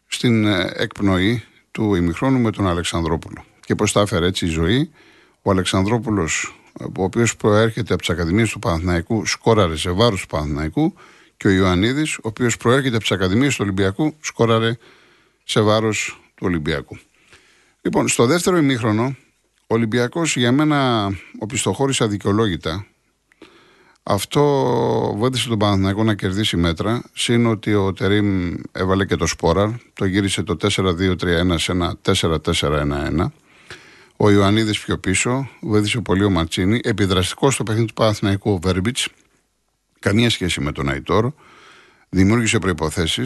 στην 0.06 0.44
ε, 0.44 0.72
εκπνοή 0.76 1.44
του 1.70 1.94
ημιχρόνου 1.94 2.38
με 2.38 2.50
τον 2.50 2.66
Αλεξανδρόπουλο. 2.66 3.44
Και 3.60 3.74
πώς 3.74 3.92
τα 3.92 4.00
έφερε 4.00 4.26
έτσι 4.26 4.44
η 4.44 4.48
ζωή, 4.48 4.90
ο 5.42 5.50
Αλεξανδρόπουλος, 5.50 6.56
ο 6.98 7.02
οποίος 7.02 7.36
προέρχεται 7.36 7.92
από 7.92 8.02
τις 8.02 8.10
Ακαδημίες 8.10 8.50
του 8.50 8.58
Παναθηναϊκού, 8.58 9.26
σκόραρε 9.26 9.76
σε 9.76 9.90
βάρος 9.90 10.20
του 10.20 10.26
Παναθηναϊκού 10.26 10.94
και 11.36 11.46
ο 11.46 11.50
Ιωαννίδης, 11.50 12.16
ο 12.16 12.20
οποίος 12.22 12.56
προέρχεται 12.56 12.94
από 12.94 13.04
τις 13.04 13.12
Ακαδημίες 13.12 13.54
του 13.54 13.60
Ολυμπιακού, 13.62 14.14
σκόραρε 14.20 14.76
σε 15.44 15.60
βάρος 15.60 16.20
του 16.34 16.46
Ολυμπιακού. 16.46 16.98
Λοιπόν, 17.80 18.08
στο 18.08 18.26
δεύτερο 18.26 18.56
ημίχρονο 18.56 19.16
ο 19.72 19.74
Ολυμπιακός 19.74 20.36
για 20.36 20.52
μένα 20.52 21.10
οπισθοχώρησε 21.38 22.04
αδικαιολόγητα. 22.04 22.86
Αυτό 24.02 24.42
βοήθησε 25.16 25.48
τον 25.48 25.58
Παναθηναϊκό 25.58 26.04
να 26.04 26.14
κερδίσει 26.14 26.56
μέτρα. 26.56 27.02
Συν 27.12 27.46
ότι 27.46 27.74
ο 27.74 27.92
Τερίμ 27.92 28.54
έβαλε 28.72 29.04
και 29.04 29.16
το 29.16 29.26
σπόρα. 29.26 29.80
Το 29.92 30.04
γύρισε 30.04 30.42
το 30.42 30.56
4-2-3-1 30.60 31.54
σε 31.54 31.72
ένα 31.72 31.96
4-4-1-1. 32.04 33.26
Ο 34.16 34.30
Ιωαννίδης 34.30 34.80
πιο 34.80 34.98
πίσω. 34.98 35.48
Βοήθησε 35.60 36.00
πολύ 36.00 36.24
ο 36.24 36.30
Ματσίνη. 36.30 36.80
Επιδραστικός 36.82 37.54
στο 37.54 37.62
παιχνίδι 37.62 37.86
του 37.86 37.94
Παναθηναϊκού 37.94 38.52
ο 38.52 38.58
Βέρμπιτς. 38.62 39.08
Καμία 39.98 40.30
σχέση 40.30 40.60
με 40.60 40.72
τον 40.72 40.88
Αϊτόρ. 40.88 41.32
Δημιούργησε 42.08 42.58
προποθέσει. 42.58 43.24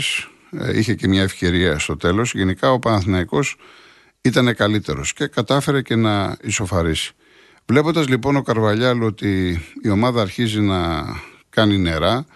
Ε, 0.51 0.79
είχε 0.79 0.95
και 0.95 1.09
μια 1.09 1.23
ευκαιρία 1.23 1.79
στο 1.79 1.97
τέλος. 1.97 2.35
Γενικά 2.35 2.73
ο 2.73 2.79
Παναθηναϊκός 2.79 3.57
ήταν 4.27 4.55
καλύτερος 4.55 5.13
και 5.13 5.27
κατάφερε 5.27 5.83
και 5.83 5.97
να 5.97 6.37
ισοφαρίσει. 6.43 7.13
Βλέποντας 7.67 8.09
λοιπόν 8.09 8.37
ο 8.37 8.43
Καρβαλιάλ 8.43 9.03
ότι 9.03 9.61
η 9.83 9.89
ομάδα 9.89 10.21
αρχίζει 10.21 10.61
να 10.61 11.05
κάνει 11.51 11.79
νερά, 11.79 12.27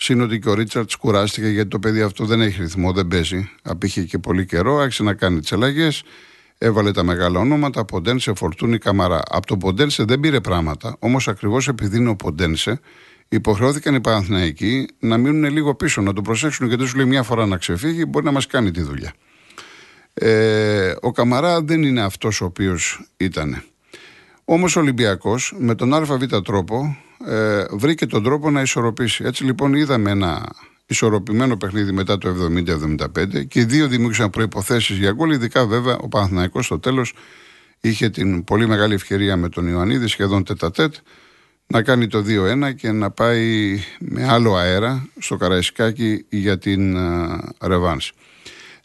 Συν 0.00 0.20
ότι 0.20 0.38
και 0.38 0.48
ο 0.48 0.54
Ρίτσαρτς 0.54 0.96
κουράστηκε 0.96 1.48
γιατί 1.48 1.68
το 1.68 1.78
παιδί 1.78 2.00
αυτό 2.00 2.24
δεν 2.24 2.40
έχει 2.40 2.60
ρυθμό, 2.60 2.92
δεν 2.92 3.08
παίζει. 3.08 3.50
Απήχε 3.62 4.02
και 4.02 4.18
πολύ 4.18 4.46
καιρό, 4.46 4.76
άρχισε 4.76 5.02
να 5.02 5.14
κάνει 5.14 5.40
τις 5.40 5.52
αλλαγές. 5.52 6.02
Έβαλε 6.58 6.90
τα 6.90 7.02
μεγάλα 7.02 7.40
ονόματα, 7.40 7.84
Ποντένσε, 7.84 8.34
Φορτούνη, 8.34 8.78
Καμαρά. 8.78 9.20
Από 9.28 9.46
τον 9.46 9.58
Ποντένσε 9.58 10.04
δεν 10.04 10.20
πήρε 10.20 10.40
πράγματα, 10.40 10.96
όμως 10.98 11.28
ακριβώς 11.28 11.68
επειδή 11.68 11.96
είναι 11.96 12.08
ο 12.08 12.16
Ποντένσε, 12.16 12.80
υποχρεώθηκαν 13.28 13.94
οι 13.94 14.00
Παναθηναϊκοί 14.00 14.86
να 14.98 15.16
μείνουν 15.16 15.52
λίγο 15.52 15.74
πίσω, 15.74 16.00
να 16.00 16.12
το 16.12 16.22
προσέξουν 16.22 16.66
γιατί 16.66 16.86
σου 16.86 16.96
λέει 16.96 17.06
μια 17.06 17.22
φορά 17.22 17.46
να 17.46 17.56
ξεφύγει, 17.56 18.04
μπορεί 18.08 18.24
να 18.24 18.32
μας 18.32 18.46
κάνει 18.46 18.70
τη 18.70 18.82
δουλειά. 18.82 19.12
Ε, 20.20 20.94
ο 21.00 21.12
Καμαρά 21.12 21.62
δεν 21.62 21.82
είναι 21.82 22.00
αυτός 22.00 22.40
ο 22.40 22.44
οποίος 22.44 23.00
ήταν. 23.16 23.62
Όμως 24.44 24.76
ο 24.76 24.80
Ολυμπιακός 24.80 25.54
με 25.58 25.74
τον 25.74 25.94
ΑΒ 25.94 26.22
τρόπο 26.44 26.96
ε, 27.26 27.64
βρήκε 27.70 28.06
τον 28.06 28.22
τρόπο 28.22 28.50
να 28.50 28.60
ισορροπήσει. 28.60 29.24
Έτσι 29.24 29.44
λοιπόν 29.44 29.74
είδαμε 29.74 30.10
ένα 30.10 30.48
ισορροπημένο 30.86 31.56
παιχνίδι 31.56 31.92
μετά 31.92 32.18
το 32.18 32.34
70-75 33.08 33.46
και 33.48 33.60
οι 33.60 33.64
δύο 33.64 33.88
δημιούργησαν 33.88 34.30
προποθέσει 34.30 34.94
για 34.94 35.12
γκολ. 35.12 35.30
Ειδικά 35.30 35.66
βέβαια 35.66 35.96
ο 35.96 36.08
Παναθηναϊκός 36.08 36.64
στο 36.64 36.78
τέλος 36.78 37.14
είχε 37.80 38.10
την 38.10 38.44
πολύ 38.44 38.66
μεγάλη 38.66 38.94
ευκαιρία 38.94 39.36
με 39.36 39.48
τον 39.48 39.68
Ιωαννίδη 39.68 40.06
σχεδόν 40.06 40.44
τετατέτ 40.44 40.94
να 41.66 41.82
κάνει 41.82 42.06
το 42.06 42.24
2-1 42.26 42.74
και 42.76 42.92
να 42.92 43.10
πάει 43.10 43.78
με 43.98 44.28
άλλο 44.28 44.54
αέρα 44.54 45.08
στο 45.18 45.36
Καραϊσκάκι 45.36 46.24
για 46.28 46.58
την 46.58 46.96
uh, 46.96 47.38
ρεβάνση. 47.62 48.12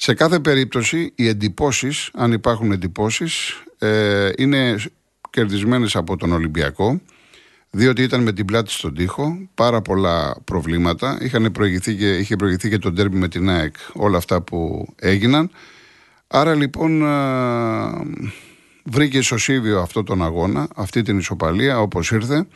Σε 0.03 0.13
κάθε 0.13 0.39
περίπτωση 0.39 1.11
οι 1.15 1.27
εντυπώσεις, 1.27 2.09
αν 2.13 2.31
υπάρχουν 2.31 2.71
εντυπώσεις, 2.71 3.63
ε, 3.77 4.29
είναι 4.37 4.75
κερδισμένες 5.29 5.95
από 5.95 6.17
τον 6.17 6.31
Ολυμπιακό 6.31 7.01
διότι 7.69 8.03
ήταν 8.03 8.21
με 8.21 8.33
την 8.33 8.45
πλάτη 8.45 8.71
στον 8.71 8.95
τοίχο, 8.95 9.37
πάρα 9.53 9.81
πολλά 9.81 10.35
προβλήματα. 10.43 11.17
Είχαν 11.21 11.51
προηγηθεί 11.51 11.95
και, 11.95 12.17
είχε 12.17 12.35
προηγηθεί 12.35 12.69
και 12.69 12.77
το 12.77 12.91
ντέρμπι 12.91 13.17
με 13.17 13.27
την 13.27 13.49
ΑΕΚ, 13.49 13.75
όλα 13.93 14.17
αυτά 14.17 14.41
που 14.41 14.87
έγιναν. 14.99 15.51
Άρα 16.27 16.55
λοιπόν 16.55 17.03
βρήκε 18.83 19.17
ισοσύβιο 19.17 19.79
αυτό 19.79 20.03
τον 20.03 20.23
αγώνα, 20.23 20.67
αυτή 20.75 21.01
την 21.01 21.17
ισοπαλία 21.17 21.79
όπως 21.79 22.11
ήρθε. 22.11 22.47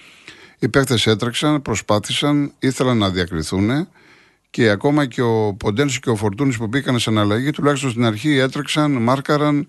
Οι 0.59 0.69
παίκτες 0.69 1.07
έτρεξαν, 1.07 1.61
προσπάθησαν, 1.61 2.51
ήθελαν 2.59 2.97
να 2.97 3.09
διακριθούν 3.09 3.87
και 4.57 4.69
ακόμα 4.69 5.05
και 5.05 5.21
ο 5.21 5.53
Ποντένσο 5.53 5.99
και 5.99 6.09
ο 6.09 6.15
Φορτούνης 6.15 6.57
που 6.57 6.67
μπήκαν 6.67 6.99
σε 6.99 7.09
αναλλαγή, 7.09 7.51
τουλάχιστον 7.51 7.89
στην 7.89 8.05
αρχή 8.05 8.37
έτρεξαν, 8.37 8.91
μάρκαραν. 8.91 9.67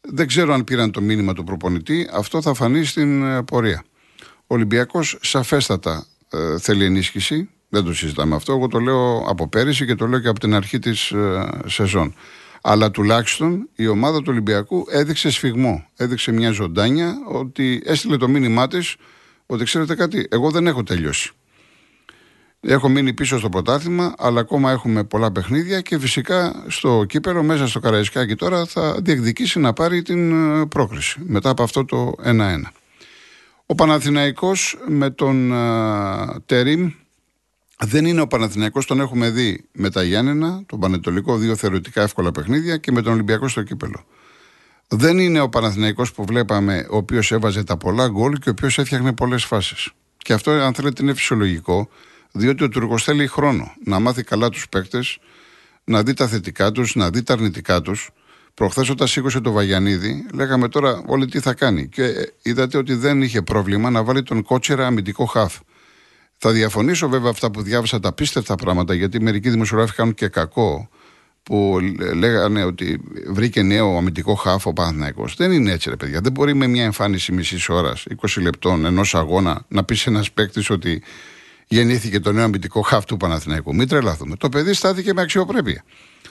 Δεν 0.00 0.26
ξέρω 0.26 0.52
αν 0.52 0.64
πήραν 0.64 0.90
το 0.90 1.00
μήνυμα 1.00 1.32
του 1.32 1.44
προπονητή, 1.44 2.08
αυτό 2.12 2.42
θα 2.42 2.54
φανεί 2.54 2.84
στην 2.84 3.24
ε, 3.24 3.42
πορεία. 3.42 3.84
Ο 4.20 4.54
Ολυμπιακός 4.54 5.18
σαφέστατα 5.22 6.06
ε, 6.30 6.58
θέλει 6.58 6.84
ενίσχυση. 6.84 7.48
Δεν 7.68 7.84
το 7.84 7.94
συζητάμε 7.94 8.34
αυτό. 8.34 8.52
Εγώ 8.52 8.66
το 8.66 8.78
λέω 8.78 9.24
από 9.28 9.48
πέρυσι 9.48 9.86
και 9.86 9.94
το 9.94 10.06
λέω 10.06 10.18
και 10.18 10.28
από 10.28 10.40
την 10.40 10.54
αρχή 10.54 10.78
της 10.78 11.10
ε, 11.10 11.48
σεζόν. 11.66 12.14
Αλλά 12.62 12.90
τουλάχιστον 12.90 13.68
η 13.76 13.86
ομάδα 13.86 14.18
του 14.18 14.26
Ολυμπιακού 14.28 14.86
έδειξε 14.90 15.30
σφιγμό. 15.30 15.86
Έδειξε 15.96 16.32
μια 16.32 16.50
ζωντάνια 16.50 17.14
ότι 17.28 17.82
έστειλε 17.84 18.16
το 18.16 18.28
μήνυμά 18.28 18.68
της 18.68 18.96
ότι 19.46 19.64
ξέρετε 19.64 19.94
κάτι, 19.94 20.26
εγώ 20.30 20.50
δεν 20.50 20.66
έχω 20.66 20.82
τελειώσει. 20.82 21.32
Έχω 22.66 22.88
μείνει 22.88 23.12
πίσω 23.12 23.38
στο 23.38 23.48
πρωτάθλημα, 23.48 24.14
αλλά 24.18 24.40
ακόμα 24.40 24.70
έχουμε 24.70 25.04
πολλά 25.04 25.32
παιχνίδια 25.32 25.80
και 25.80 25.98
φυσικά 25.98 26.64
στο 26.68 27.04
κύπερο, 27.08 27.42
μέσα 27.42 27.66
στο 27.66 27.80
Καραϊσκάκι 27.80 28.34
τώρα, 28.34 28.64
θα 28.66 28.98
διεκδικήσει 29.02 29.58
να 29.58 29.72
πάρει 29.72 30.02
την 30.02 30.32
ε, 30.60 30.66
πρόκριση 30.66 31.20
μετά 31.26 31.50
από 31.50 31.62
αυτό 31.62 31.84
το 31.84 32.14
1-1. 32.24 32.30
Ο 33.66 33.74
Παναθηναϊκός 33.74 34.78
με 34.86 35.10
τον 35.10 35.50
uh, 35.54 36.36
Τερίμ 36.46 36.90
δεν 37.78 38.04
είναι 38.04 38.20
ο 38.20 38.26
Παναθηναϊκός, 38.26 38.86
τον 38.86 39.00
έχουμε 39.00 39.30
δει 39.30 39.64
με 39.72 39.90
τα 39.90 40.02
Γιάννενα, 40.02 40.62
τον 40.66 40.80
Πανετολικό, 40.80 41.36
δύο 41.36 41.56
θεωρητικά 41.56 42.02
εύκολα 42.02 42.32
παιχνίδια 42.32 42.76
και 42.76 42.92
με 42.92 43.02
τον 43.02 43.12
Ολυμπιακό 43.12 43.48
στο 43.48 43.62
κύπελο. 43.62 44.04
Δεν 44.88 45.18
είναι 45.18 45.40
ο 45.40 45.48
Παναθηναϊκός 45.48 46.12
που 46.12 46.24
βλέπαμε, 46.24 46.86
ο 46.90 46.96
οποίος 46.96 47.32
έβαζε 47.32 47.64
τα 47.64 47.76
πολλά 47.76 48.08
γκολ 48.08 48.32
και 48.32 48.48
ο 48.48 48.52
οποίος 48.52 48.78
έφτιαχνε 48.78 49.12
πολλές 49.12 49.44
φάσεις. 49.44 49.90
Και 50.16 50.32
αυτό, 50.32 50.50
αν 50.50 50.74
θέλετε, 50.74 51.02
είναι 51.02 51.14
φυσιολογικό, 51.14 51.88
διότι 52.32 52.64
ο 52.64 52.68
Τουρκος 52.68 53.04
θέλει 53.04 53.26
χρόνο 53.26 53.74
να 53.84 53.98
μάθει 53.98 54.22
καλά 54.22 54.48
τους 54.48 54.68
παίκτες, 54.68 55.18
να 55.84 56.02
δει 56.02 56.14
τα 56.14 56.28
θετικά 56.28 56.72
τους, 56.72 56.94
να 56.94 57.10
δει 57.10 57.22
τα 57.22 57.32
αρνητικά 57.32 57.80
τους 57.80 58.10
Προχθές, 58.54 58.88
όταν 58.88 59.06
σήκωσε 59.06 59.40
το 59.40 59.52
Βαγιανίδη, 59.52 60.26
λέγαμε 60.34 60.68
τώρα 60.68 61.02
όλοι 61.06 61.26
τι 61.26 61.40
θα 61.40 61.54
κάνει. 61.54 61.88
Και 61.88 62.32
είδατε 62.42 62.78
ότι 62.78 62.94
δεν 62.94 63.22
είχε 63.22 63.42
πρόβλημα 63.42 63.90
να 63.90 64.04
βάλει 64.04 64.22
τον 64.22 64.42
Κότσερα 64.42 64.86
αμυντικό 64.86 65.24
χαφ. 65.24 65.58
Θα 66.36 66.52
διαφωνήσω 66.52 67.08
βέβαια 67.08 67.30
αυτά 67.30 67.50
που 67.50 67.62
διάβασα 67.62 68.00
τα 68.00 68.12
πίστευτα 68.12 68.54
πράγματα, 68.54 68.94
γιατί 68.94 69.20
μερικοί 69.20 69.50
δημοσιογράφοι 69.50 69.94
κάνουν 69.94 70.14
και 70.14 70.28
κακό 70.28 70.88
που 71.42 71.78
λέγανε 72.14 72.64
ότι 72.64 73.00
βρήκε 73.28 73.62
νέο 73.62 73.96
αμυντικό 73.96 74.34
χάφ 74.34 74.66
ο 74.66 74.72
Παναθυναϊκό. 74.72 75.28
Δεν 75.36 75.52
είναι 75.52 75.72
έτσι, 75.72 75.90
ρε 75.90 75.96
παιδιά. 75.96 76.20
Δεν 76.20 76.32
μπορεί 76.32 76.54
με 76.54 76.66
μια 76.66 76.84
εμφάνιση 76.84 77.32
μισής 77.32 77.68
ώρας, 77.68 78.04
20 78.20 78.42
λεπτών 78.42 78.84
ενός 78.84 79.14
αγώνα, 79.14 79.64
να 79.68 79.84
πεις 79.84 80.06
ένας 80.06 80.32
παίκτης 80.32 80.70
ότι 80.70 81.02
γεννήθηκε 81.66 82.20
το 82.20 82.32
νέο 82.32 82.44
αμυντικό 82.44 82.80
χάφ 82.80 83.04
του 83.04 83.16
Παναθηναϊκού. 83.16 83.74
Μην 83.74 83.88
τρελαθούμε. 83.88 84.36
Το 84.36 84.48
παιδί 84.48 84.72
στάθηκε 84.72 85.12
με 85.12 85.22
αξιοπρέπεια. 85.22 85.84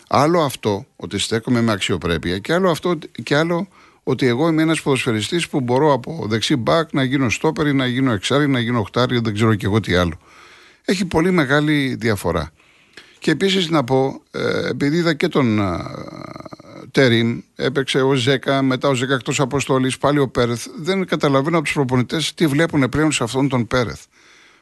Άλλο 0.08 0.42
αυτό 0.42 0.86
ότι 0.96 1.18
στέκομαι 1.18 1.62
με 1.62 1.72
αξιοπρέπεια 1.72 2.38
και 2.38 2.54
άλλο, 2.54 2.70
αυτό, 2.70 2.98
και 3.24 3.36
άλλο 3.36 3.68
ότι 4.04 4.28
εγώ 4.28 4.48
είμαι 4.48 4.62
ένας 4.62 4.82
ποδοσφαιριστής 4.82 5.48
που 5.48 5.62
μπορώ 5.62 5.94
από 5.94 6.26
δεξί 6.30 6.56
μπακ 6.56 6.94
να 6.94 7.04
γίνω 7.04 7.30
στόπερ 7.30 7.74
να 7.74 7.86
γίνω 7.86 8.12
εξάρι, 8.12 8.48
να 8.48 8.60
γίνω 8.60 8.80
οχτάρι, 8.80 9.20
δεν 9.20 9.34
ξέρω 9.34 9.56
και 9.56 9.66
εγώ 9.66 9.80
τι 9.80 9.96
άλλο. 9.96 10.20
Έχει 10.86 11.06
πολύ 11.06 11.32
μεγάλη 11.32 11.96
διαφορά. 12.00 12.52
Και 13.20 13.32
επίσης 13.32 13.70
να 13.70 13.84
πω, 13.84 14.22
ε, 14.32 14.68
επειδή 14.70 14.98
είδα 14.98 15.14
και 15.14 15.28
τον 15.28 15.60
ε, 15.60 15.78
Τέριμ, 16.92 17.40
έπαιξε 17.56 18.02
ο 18.02 18.14
Ζέκα, 18.14 18.62
μετά 18.62 18.88
ο 18.88 18.94
Ζέκα 18.94 19.14
εκτός 19.14 19.40
αποστολή, 19.40 19.92
πάλι 20.00 20.20
ο 20.20 20.28
Πέρεθ. 20.28 20.68
Δεν 20.80 21.06
καταλαβαίνω 21.06 21.56
από 21.56 21.66
τους 21.66 21.74
προπονητές 21.74 22.34
τι 22.34 22.48
βλέπουν 22.48 22.90
πλέον 22.90 23.12
σε 23.12 23.24
αυτόν 23.24 23.50
τον 23.50 23.68
Πέρεθ. 23.68 24.02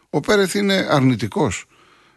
Ο 0.10 0.20
Πέρεθ 0.20 0.56
είναι 0.56 0.88
αρνητικός. 0.90 1.66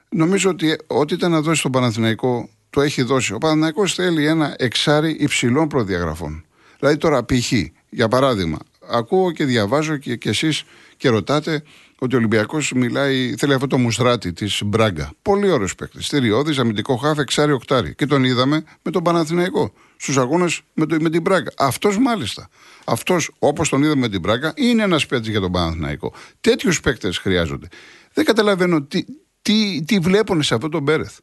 Νομίζω 0.09 0.50
ότι 0.50 0.76
ό,τι 0.87 1.14
ήταν 1.14 1.31
να 1.31 1.40
δώσει 1.40 1.59
στον 1.59 1.72
Παναθηναϊκό 1.72 2.48
το 2.70 2.81
έχει 2.81 3.02
δώσει. 3.02 3.35
Ο 3.35 3.38
Παναθηναϊκός 3.38 3.94
θέλει 3.94 4.26
ένα 4.26 4.55
εξάρι 4.59 5.16
υψηλών 5.18 5.68
προδιαγραφών. 5.68 6.44
Δηλαδή 6.78 6.96
τώρα 6.96 7.24
π.χ. 7.24 7.52
για 7.88 8.09
παράδειγμα, 8.09 8.59
ακούω 8.88 9.31
και 9.31 9.44
διαβάζω 9.44 9.96
και, 9.96 10.16
και 10.16 10.28
εσείς 10.28 10.64
και 10.96 11.09
ρωτάτε 11.09 11.62
ότι 12.03 12.15
ο 12.15 12.19
Ολυμπιακός 12.19 12.73
μιλάει, 12.73 13.35
θέλει 13.37 13.55
αυτό 13.55 13.67
το 13.67 13.79
μουστράτη 13.79 14.33
της 14.33 14.62
Μπράγκα. 14.65 15.12
Πολύ 15.23 15.51
ωραίος 15.51 15.75
παίκτης. 15.75 16.07
Στηριώδη, 16.07 16.61
αμυντικό 16.61 16.97
χάφ, 16.97 17.19
εξάρι 17.19 17.53
οκτάρι. 17.53 17.95
Και 17.95 18.07
τον 18.07 18.25
είδαμε 18.25 18.65
με 18.83 18.91
τον 18.91 19.03
Παναθηναϊκό 19.03 19.73
στους 19.97 20.17
αγώνες 20.17 20.61
με, 20.75 20.87
με 21.01 21.11
την 21.11 21.23
Μπράγκα. 21.23 21.53
Αυτός 21.59 21.99
μάλιστα. 21.99 22.49
Αυτός, 22.85 23.31
όπως 23.38 23.69
τον 23.69 23.83
είδαμε 23.83 24.01
με 24.01 24.09
την 24.09 24.21
Μπράγκα, 24.21 24.53
είναι 24.57 24.83
ένας 24.83 25.07
παίκτης 25.07 25.29
για 25.29 25.41
τον 25.41 25.53
Παναθηναϊκό. 25.53 26.12
Τέτοιους 26.41 26.81
παίκτες 26.81 27.19
χρειάζονται. 27.19 27.69
Δεν 28.12 28.25
καταλαβαίνω 28.25 28.83
τι, 28.83 29.05
τι, 29.43 29.83
τι 29.87 29.99
βλέπουν 29.99 30.43
σε 30.43 30.55
αυτό 30.55 30.69
τον 30.69 30.83
Μπέρεθ. 30.83 31.19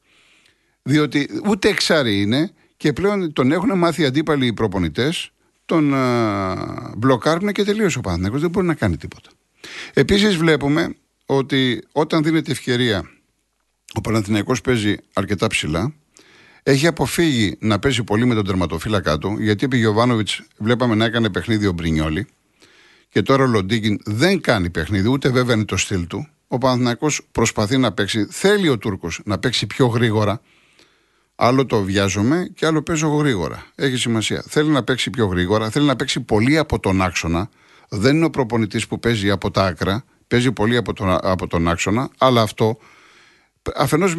Διότι 0.82 1.30
ούτε 1.48 1.70
εξάρι 1.70 2.22
είναι 2.22 2.52
και 2.78 2.94
πλέον 2.94 3.34
τον 3.34 3.52
έχουν 3.52 3.78
μάθει 3.78 4.06
αντίπαλοι 4.06 4.46
οι 4.46 4.54
προπονητές, 4.54 5.32
τον 5.66 5.94
α, 5.94 6.94
μπλοκάρουν 6.98 7.52
και 7.52 7.64
τελείωσε 7.64 7.98
ο 7.98 8.02
Παναθηναϊκός. 8.02 8.42
Δεν 8.42 8.50
μπορεί 8.50 8.68
να 8.68 8.74
κάνει 8.74 8.98
τίποτα. 8.98 9.30
Επίσης 9.94 10.36
βλέπουμε 10.36 10.96
ότι 11.26 11.84
όταν 11.92 12.24
δίνεται 12.24 12.52
ευκαιρία 12.52 13.10
ο 13.94 14.02
Παναθηναϊκός 14.02 14.62
παίζει 14.62 14.96
αρκετά 15.14 15.48
ψηλά. 15.48 15.94
Έχει 16.64 16.88
αποφύγει 16.88 17.58
να 17.60 17.80
παίζει 17.80 18.04
πολύ 18.04 18.26
με 18.26 18.36
τον 18.36 18.46
τερματοφύλακά 18.46 19.18
του, 19.18 19.38
γιατί 19.40 19.66
επί 19.66 19.78
Γιωβάνοβιτς 19.78 20.42
βλέπαμε 20.58 20.96
να 20.96 21.06
έκανε 21.06 21.30
παιχνίδι 21.30 21.66
ο 21.68 21.72
Μπρινιόλη. 21.72 22.28
Και 23.10 23.22
τώρα 23.22 23.44
ο 23.44 23.48
Λοντίγκιν 23.48 24.00
δεν 24.06 24.42
κάνει 24.42 24.70
παιχνίδι, 24.70 25.10
ούτε 25.10 25.30
βέβαια 25.30 25.56
είναι 25.56 25.66
το 25.66 25.78
στυλ 25.78 26.08
του. 26.08 26.28
Ο 26.48 26.58
Παναθηναϊκός 26.58 27.28
προσπαθεί 27.32 27.78
να 27.78 27.92
παίξει. 27.92 28.28
Θέλει 28.30 28.70
ο 28.70 28.78
Τούρκος 28.78 29.22
να 29.26 29.40
παίξει 29.40 29.68
πιο 29.68 29.86
γρήγορα. 29.86 30.42
Άλλο 31.36 31.66
το 31.66 31.84
βιάζομαι 31.84 32.52
και 32.56 32.66
άλλο 32.66 32.82
παίζω 32.82 33.08
γρήγορα. 33.08 33.66
Έχει 33.76 33.98
σημασία. 33.98 34.44
Θέλει 34.48 34.70
να 34.70 34.84
παίξει 34.84 35.10
πιο 35.10 35.26
γρήγορα, 35.26 35.70
θέλει 35.70 35.86
να 35.86 35.96
παίξει 35.96 36.20
πολύ 36.20 36.58
από 36.58 36.80
τον 36.80 37.02
άξονα. 37.02 37.50
Δεν 37.90 38.16
είναι 38.16 38.26
ο 38.26 38.30
προπονητής 38.30 38.88
που 38.88 39.00
παίζει 39.00 39.30
από 39.30 39.52
τα 39.52 39.66
άκρα, 39.66 40.04
παίζει 40.28 40.52
πολύ 40.52 40.78
από 40.78 40.94
τον, 40.94 41.18
από 41.22 41.48
τον 41.48 41.68
άξονα, 41.68 42.10
αλλά 42.18 42.42
αυτό 42.42 42.78
αφενός 43.76 44.16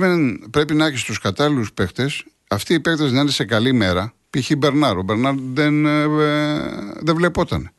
πρέπει 0.51 0.75
να 0.75 0.87
έχεις 0.87 1.05
τους 1.05 1.19
κατάλληλους 1.19 1.73
παίχτες, 1.73 2.25
αυτοί 2.49 2.75
οι 2.75 2.81
παίχτες 2.81 3.13
να 3.13 3.21
είναι 3.21 3.31
σε 3.31 3.45
καλή 3.45 3.73
μέρα. 3.73 4.13
Π.χ. 4.31 4.51
Μπερνάρ. 4.59 4.97
Ο 4.97 5.03
Μπερνάρ 5.03 5.35
δεν, 5.53 5.87
ε, 5.87 6.03
ε, 6.03 6.09
δεν 7.01 7.15
βλεπόταν. 7.15 7.71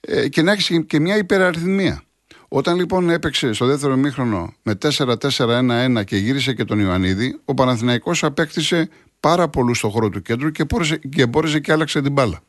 Ε, 0.00 0.28
και 0.28 0.42
να 0.42 0.52
έχεις 0.52 0.84
και 0.86 1.00
μια 1.00 1.16
υπεραριθμία. 1.16 2.02
Όταν 2.48 2.76
λοιπόν 2.76 3.10
έπαιξε 3.10 3.52
στο 3.52 3.66
δεύτερο 3.66 3.96
μήχρονο 3.96 4.54
με 4.62 4.78
4-4-1-1 4.82 6.04
και 6.04 6.16
γύρισε 6.16 6.54
και 6.54 6.64
τον 6.64 6.78
Ιωαννίδη, 6.78 7.40
ο 7.44 7.54
Παναθηναϊκός 7.54 8.24
απέκτησε 8.24 8.88
πάρα 9.20 9.48
πολύ 9.48 9.74
στο 9.74 9.88
χώρο 9.88 10.08
του 10.08 10.22
κέντρου 10.22 10.50
και 10.50 10.64
μπόρεσε 10.64 10.96
και, 10.96 11.26
μπόρεσε 11.26 11.60
και 11.60 11.72
άλλαξε 11.72 12.02
την 12.02 12.12
μπάλα. 12.12 12.40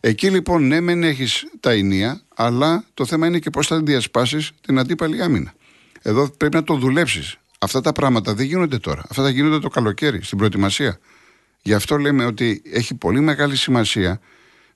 Εκεί 0.00 0.30
λοιπόν 0.30 0.66
ναι, 0.66 0.80
μεν 0.80 1.02
έχεις 1.02 1.46
τα 1.60 1.70
ενία, 1.70 2.20
αλλά 2.34 2.84
το 2.94 3.06
θέμα 3.06 3.26
είναι 3.26 3.38
και 3.38 3.50
πώς 3.50 3.66
θα 3.66 3.80
διασπάσεις 3.82 4.50
την 4.60 4.78
αντίπαλη 4.78 5.22
άμυνα. 5.22 5.54
Εδώ 6.02 6.30
πρέπει 6.36 6.54
να 6.54 6.62
το 6.62 6.74
δουλέψεις. 6.74 7.36
Αυτά 7.58 7.80
τα 7.80 7.92
πράγματα 7.92 8.34
δεν 8.34 8.46
γίνονται 8.46 8.78
τώρα. 8.78 9.02
Αυτά 9.10 9.22
θα 9.22 9.28
γίνονται 9.28 9.58
το 9.58 9.68
καλοκαίρι, 9.68 10.22
στην 10.22 10.38
προετοιμασία. 10.38 10.98
Γι' 11.62 11.74
αυτό 11.74 11.96
λέμε 11.96 12.24
ότι 12.24 12.62
έχει 12.72 12.94
πολύ 12.94 13.20
μεγάλη 13.20 13.56
σημασία 13.56 14.20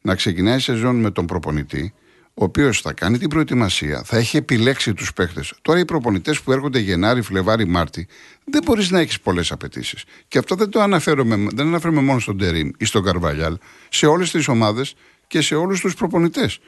να 0.01 0.15
ξεκινάει 0.15 0.57
η 0.57 0.61
σεζόν 0.61 1.01
με 1.01 1.11
τον 1.11 1.27
προπονητή, 1.27 1.95
ο 2.35 2.45
οποίος 2.45 2.81
θα 2.81 2.93
κάνει 2.93 3.19
την 3.19 3.29
προετοιμασία, 3.29 4.03
θα 4.03 4.17
έχει 4.17 4.37
επιλέξει 4.37 4.95
τους 4.95 5.13
παίχτε. 5.13 5.45
Τώρα 5.63 5.79
οι 5.79 5.85
προπονητές 5.85 6.41
που 6.41 6.53
έρχονται 6.53 6.79
Γενάρη, 6.79 7.23
Φλεβάρη, 7.23 7.67
Μάρτι, 7.67 8.07
δεν 8.45 8.63
μπορείς 8.65 8.91
να 8.91 9.01
έχεις 9.01 9.21
πολλές 9.21 9.53
απαιτήσεις. 9.53 10.05
Και 10.29 10.39
αυτό 10.39 10.55
δεν 10.55 10.71
το 10.71 10.81
αναφέρομαι, 10.81 11.37
δεν 11.53 11.67
αναφέρομαι 11.67 12.01
μόνο 12.01 12.19
στον 12.19 12.39
Τερήμ 12.39 12.71
ή 12.77 12.85
στον 12.85 13.05
Καρβαλιάλ, 13.05 13.59
σε 13.89 14.07
όλες 14.07 14.31
τις 14.31 14.49
ομάδες 14.49 14.95
και 15.33 15.41
σε 15.41 15.55
όλους 15.55 15.81
τους 15.81 15.95
προπονητές. 15.95 16.59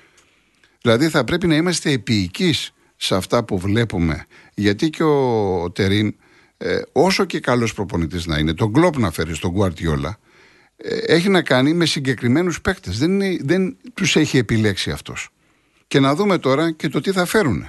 Δηλαδή 0.80 1.08
θα 1.08 1.24
πρέπει 1.24 1.46
να 1.46 1.56
είμαστε 1.56 1.90
επίοικείς 1.90 2.72
σε 2.96 3.14
αυτά 3.14 3.44
που 3.44 3.58
βλέπουμε. 3.58 4.26
Γιατί 4.54 4.90
και 4.90 5.02
ο 5.02 5.70
Τερήμ, 5.70 6.10
ε, 6.56 6.80
όσο 6.92 7.24
και 7.24 7.40
καλός 7.40 7.74
προπονητής 7.74 8.26
να 8.26 8.38
είναι, 8.38 8.54
τον 8.54 8.70
Γκλόπ 8.70 8.98
να 8.98 9.10
φέρει 9.10 9.34
στον 9.34 9.50
Γκουαρτιόλα, 9.50 10.18
ε, 10.76 10.96
έχει 10.96 11.28
να 11.28 11.42
κάνει 11.42 11.74
με 11.74 11.86
συγκεκριμένους 11.86 12.60
παίκτες. 12.60 12.98
Δεν, 12.98 13.18
δεν 13.46 13.76
τους 13.94 14.16
έχει 14.16 14.38
επιλέξει 14.38 14.90
αυτός. 14.90 15.28
Και 15.86 16.00
να 16.00 16.14
δούμε 16.14 16.38
τώρα 16.38 16.70
και 16.70 16.88
το 16.88 17.00
τι 17.00 17.12
θα 17.12 17.24
φέρουν. 17.24 17.66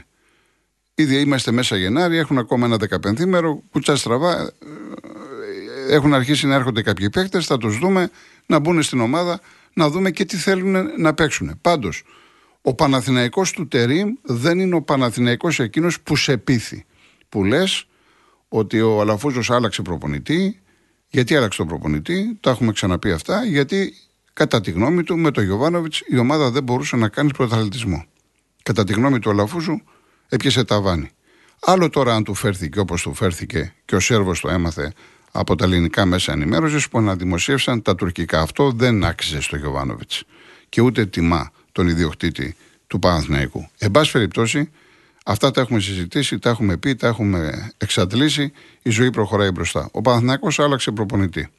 Ήδη 0.95 1.19
είμαστε 1.19 1.51
μέσα 1.51 1.77
Γενάρη, 1.77 2.17
έχουν 2.17 2.37
ακόμα 2.37 2.65
ένα 2.65 2.77
δεκαπενθήμερο, 2.77 3.63
κουτσά 3.71 3.95
στραβά. 3.95 4.41
Ε, 4.41 5.93
έχουν 5.93 6.13
αρχίσει 6.13 6.47
να 6.47 6.55
έρχονται 6.55 6.81
κάποιοι 6.81 7.09
παίκτες, 7.09 7.45
θα 7.45 7.57
τους 7.57 7.77
δούμε 7.77 8.09
να 8.45 8.59
μπουν 8.59 8.83
στην 8.83 8.99
ομάδα, 8.99 9.39
να 9.75 9.89
δούμε 9.89 10.11
και 10.11 10.25
τι 10.25 10.37
θέλουν 10.37 11.01
να 11.01 11.13
παίξουν. 11.13 11.57
Πάντως, 11.61 12.03
ο 12.61 12.73
Παναθηναϊκός 12.73 13.51
του 13.51 13.67
Τερίμ 13.67 14.13
δεν 14.21 14.59
είναι 14.59 14.75
ο 14.75 14.81
Παναθηναϊκός 14.81 15.59
εκείνος 15.59 16.01
που 16.01 16.15
σε 16.15 16.37
πείθει. 16.37 16.85
Που 17.29 17.43
λες 17.43 17.87
ότι 18.47 18.81
ο 18.81 19.01
Αλαφούζος 19.01 19.49
άλλαξε 19.49 19.81
προπονητή. 19.81 20.59
Γιατί 21.07 21.35
άλλαξε 21.35 21.57
τον 21.57 21.67
προπονητή, 21.67 22.37
τα 22.39 22.49
έχουμε 22.49 22.71
ξαναπεί 22.71 23.11
αυτά, 23.11 23.45
γιατί 23.45 23.93
κατά 24.33 24.61
τη 24.61 24.71
γνώμη 24.71 25.03
του 25.03 25.17
με 25.17 25.31
τον 25.31 25.43
Γιωβάνοβιτς 25.43 26.01
η 26.05 26.17
ομάδα 26.17 26.51
δεν 26.51 26.63
μπορούσε 26.63 26.95
να 26.95 27.07
κάνει 27.07 27.31
πρωταθλητισμό. 27.31 28.05
Κατά 28.63 28.83
τη 28.83 28.93
γνώμη 28.93 29.19
του 29.19 29.29
Αλαφούζου 29.29 29.81
έπιασε 30.29 30.63
ταβάνι. 30.63 31.09
Άλλο 31.61 31.89
τώρα 31.89 32.15
αν 32.15 32.23
του 32.23 32.33
φέρθηκε 32.33 32.79
όπως 32.79 33.01
του 33.01 33.13
φέρθηκε 33.13 33.73
και 33.85 33.95
ο 33.95 33.99
Σέρβος 33.99 34.39
το 34.39 34.49
έμαθε 34.49 34.93
από 35.37 35.55
τα 35.55 35.65
ελληνικά 35.65 36.05
μέσα 36.05 36.31
ενημέρωσης 36.31 36.89
που 36.89 36.97
αναδημοσίευσαν 36.97 37.81
τα 37.81 37.95
τουρκικά. 37.95 38.41
Αυτό 38.41 38.71
δεν 38.71 39.03
άξιζε 39.03 39.41
στο 39.41 39.55
Γιωβάνοβιτς 39.55 40.23
και 40.69 40.81
ούτε 40.81 41.05
τιμά 41.05 41.51
τον 41.71 41.87
ιδιοκτήτη 41.87 42.55
του 42.87 42.99
Παναθηναϊκού. 42.99 43.69
Εν 43.77 43.91
πάση 43.91 44.11
περιπτώσει, 44.11 44.71
αυτά 45.25 45.51
τα 45.51 45.61
έχουμε 45.61 45.79
συζητήσει, 45.79 46.39
τα 46.39 46.49
έχουμε 46.49 46.77
πει, 46.77 46.95
τα 46.95 47.07
έχουμε 47.07 47.71
εξαντλήσει. 47.77 48.51
Η 48.81 48.89
ζωή 48.89 49.09
προχωράει 49.09 49.51
μπροστά. 49.51 49.89
Ο 49.91 50.01
Παναθηναϊκός 50.01 50.59
άλλαξε 50.59 50.91
προπονητή. 50.91 51.49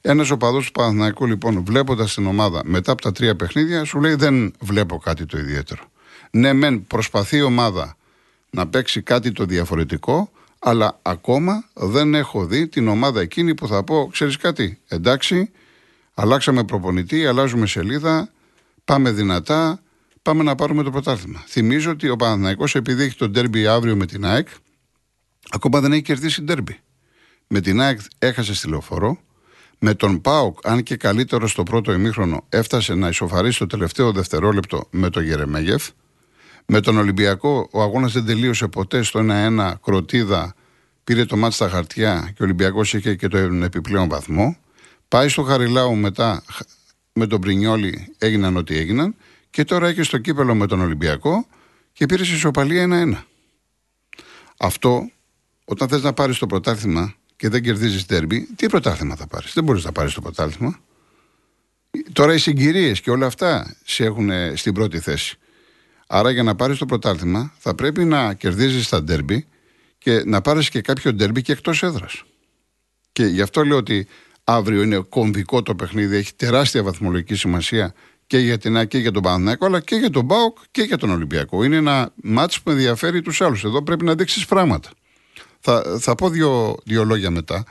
Ένας 0.00 0.30
οπαδός 0.30 0.66
του 0.66 0.72
Παναθηναϊκού, 0.72 1.26
λοιπόν, 1.26 1.64
βλέποντας 1.64 2.14
την 2.14 2.26
ομάδα 2.26 2.62
μετά 2.64 2.92
από 2.92 3.02
τα 3.02 3.12
τρία 3.12 3.36
παιχνίδια, 3.36 3.84
σου 3.84 4.00
λέει: 4.00 4.14
Δεν 4.14 4.54
βλέπω 4.60 4.98
κάτι 4.98 5.26
το 5.26 5.38
ιδιαίτερο. 5.38 5.82
Ναι, 6.30 6.52
μεν 6.52 6.86
προσπαθεί 6.86 7.36
η 7.36 7.42
ομάδα 7.42 7.96
να 8.50 8.66
παίξει 8.66 9.02
κάτι 9.02 9.32
το 9.32 9.44
διαφορετικό, 9.44 10.30
αλλά 10.58 10.98
ακόμα 11.02 11.64
δεν 11.74 12.14
έχω 12.14 12.46
δει 12.46 12.68
την 12.68 12.88
ομάδα 12.88 13.20
εκείνη 13.20 13.54
που 13.54 13.68
θα 13.68 13.84
πω: 13.84 14.08
Ξέρεις 14.12 14.36
κάτι, 14.36 14.80
εντάξει, 14.88 15.50
αλλάξαμε 16.14 16.64
προπονητή, 16.64 17.26
αλλάζουμε 17.26 17.66
σελίδα, 17.66 18.30
πάμε 18.84 19.10
δυνατά, 19.10 19.82
πάμε 20.22 20.42
να 20.42 20.54
πάρουμε 20.54 20.82
το 20.82 20.90
πρωτάθλημα. 20.90 21.44
Θυμίζω 21.46 21.90
ότι 21.90 22.08
ο 22.08 22.16
Παναθηναϊκός 22.16 22.74
επειδή 22.74 23.02
έχει 23.02 23.16
το 23.16 23.28
ντέρμπι 23.28 23.66
αύριο 23.66 23.96
με 23.96 24.06
την 24.06 24.24
ΑΕΚ, 24.24 24.48
ακόμα 25.50 25.80
δεν 25.80 25.92
έχει 25.92 26.02
κερδίσει 26.02 26.42
ντέρμπι. 26.42 26.78
Με 27.46 27.60
την 27.60 27.80
ΑΕΚ 27.80 28.00
έχασε 28.18 28.54
στη 28.54 28.68
λεωφορώ. 28.68 29.18
Με 29.78 29.94
τον 29.94 30.20
Πάοκ, 30.20 30.58
αν 30.68 30.82
και 30.82 30.96
καλύτερο 30.96 31.48
στο 31.48 31.62
πρώτο 31.62 31.92
ημίχρονο, 31.92 32.44
έφτασε 32.48 32.94
να 32.94 33.08
ισοφαρίσει 33.08 33.58
το 33.58 33.66
τελευταίο 33.66 34.12
δευτερόλεπτο 34.12 34.86
με 34.90 35.10
τον 35.10 35.22
Γερεμέγεφ. 35.22 35.88
Με 36.70 36.80
τον 36.80 36.98
Ολυμπιακό, 36.98 37.68
ο 37.70 37.82
αγώνας 37.82 38.12
δεν 38.12 38.24
τελείωσε 38.24 38.68
ποτέ 38.68 39.02
στο 39.02 39.20
1-1 39.28 39.72
κροτίδα. 39.82 40.54
Πήρε 41.04 41.24
το 41.24 41.36
μάτι 41.36 41.54
στα 41.54 41.68
χαρτιά 41.68 42.32
και 42.34 42.42
ο 42.42 42.44
Ολυμπιακός 42.44 42.94
είχε 42.94 43.14
και 43.14 43.28
τον 43.28 43.62
επιπλέον 43.62 44.08
βαθμό. 44.08 44.56
Πάει 45.08 45.28
στο 45.28 45.42
Χαριλάου 45.42 45.96
μετά 45.96 46.42
με 47.12 47.26
τον 47.26 47.40
Πρινιόλη 47.40 48.14
έγιναν 48.18 48.56
ό,τι 48.56 48.76
έγιναν 48.76 49.14
και 49.50 49.64
τώρα 49.64 49.88
έχει 49.88 50.02
στο 50.02 50.18
κύπελο 50.18 50.54
με 50.54 50.66
τον 50.66 50.80
Ολυμπιακό 50.80 51.46
και 51.92 52.06
πήρε 52.06 52.24
σε 52.24 52.34
ισοπαλία 52.34 52.86
1-1. 52.90 53.14
Αυτό 54.58 55.10
όταν 55.64 55.88
θες 55.88 56.02
να 56.02 56.12
πάρεις 56.12 56.38
το 56.38 56.46
πρωτάθλημα 56.46 57.14
και 57.36 57.48
δεν 57.48 57.62
κερδίζεις 57.62 58.06
τέρμπι, 58.06 58.48
τι 58.56 58.66
πρωτάθλημα 58.66 59.16
θα 59.16 59.26
πάρεις; 59.26 59.52
Δεν 59.52 59.64
μπορείς 59.64 59.84
να 59.84 59.92
πάρεις 59.92 60.14
το 60.14 60.20
πρωτάθλημα. 60.20 60.78
Τώρα 62.12 62.34
οι 62.34 62.38
συγκυρίες 62.38 63.00
και 63.00 63.10
όλα 63.10 63.26
αυτά 63.26 63.76
σε 63.84 64.04
έχουν 64.04 64.30
στην 64.54 64.74
πρώτη 64.74 64.98
θέση. 64.98 65.38
Άρα 66.10 66.30
για 66.30 66.42
να 66.42 66.54
πάρεις 66.54 66.78
το 66.78 66.86
πρωτάθλημα 66.86 67.52
θα 67.58 67.74
πρέπει 67.74 68.04
να 68.04 68.34
κερδίζεις 68.34 68.88
τα 68.88 69.02
ντέρμπι 69.02 69.46
και 69.98 70.22
να 70.24 70.40
πάρεις 70.40 70.68
και 70.68 70.80
κάποιο 70.80 71.12
ντέρμπι 71.12 71.42
και 71.42 71.52
εκτός 71.52 71.82
έδρας. 71.82 72.22
Και 73.12 73.24
γι' 73.24 73.40
αυτό 73.42 73.64
λέω 73.64 73.76
ότι 73.76 74.08
Αύριο 74.50 74.82
είναι 74.82 74.98
κομβικό 75.08 75.62
το 75.62 75.74
παιχνίδι, 75.74 76.16
έχει 76.16 76.34
τεράστια 76.34 76.82
βαθμολογική 76.82 77.34
σημασία 77.34 77.94
και 78.26 78.38
για 78.38 78.58
την 78.58 78.76
ΑΚ 78.76 78.88
και 78.88 78.98
για 78.98 79.10
τον 79.10 79.22
Παναθηναϊκό, 79.22 79.66
αλλά 79.66 79.80
και 79.80 79.94
για 79.94 80.10
τον 80.10 80.26
ΠΑΟΚ 80.26 80.58
και 80.70 80.82
για 80.82 80.96
τον 80.96 81.10
Ολυμπιακό. 81.10 81.64
Είναι 81.64 81.76
ένα 81.76 82.12
μάτς 82.22 82.62
που 82.62 82.70
ενδιαφέρει 82.70 83.22
τους 83.22 83.40
άλλους. 83.40 83.64
Εδώ 83.64 83.82
πρέπει 83.82 84.04
να 84.04 84.14
δείξεις 84.14 84.46
πράγματα. 84.46 84.90
Θα, 85.60 85.98
θα 86.00 86.14
πω 86.14 86.28
δύο, 86.28 86.76
δύο 86.84 87.04
λόγια 87.04 87.30
μετά 87.30 87.64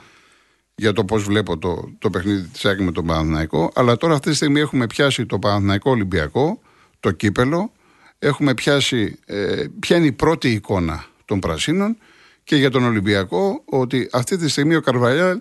για 0.74 0.92
το 0.92 1.04
πώς 1.04 1.22
βλέπω 1.22 1.58
το, 1.58 1.92
το 1.98 2.10
παιχνίδι 2.10 2.48
της 2.48 2.64
ΑΚ 2.64 2.80
με 2.80 2.92
τον 2.92 3.06
Παναθηναϊκό. 3.06 3.70
Αλλά 3.74 3.96
τώρα 3.96 4.14
αυτή 4.14 4.30
τη 4.30 4.36
στιγμή 4.36 4.60
έχουμε 4.60 4.86
πιάσει 4.86 5.26
το 5.26 5.38
Παναθηναϊκό 5.38 5.90
Ολυμπιακό, 5.90 6.60
το 7.00 7.10
κύπελο. 7.10 7.72
Έχουμε 8.18 8.54
πιάσει 8.54 9.18
ε, 9.26 9.64
ποια 9.78 9.96
είναι 9.96 10.06
η 10.06 10.12
πρώτη 10.12 10.50
εικόνα 10.50 11.04
των 11.24 11.38
Πρασίνων 11.38 11.98
και 12.44 12.56
για 12.56 12.70
τον 12.70 12.84
Ολυμπιακό 12.84 13.62
ότι 13.64 14.08
αυτή 14.12 14.36
τη 14.36 14.48
στιγμή 14.48 14.74
ο 14.74 14.80
Καρβαλιάλ 14.80 15.40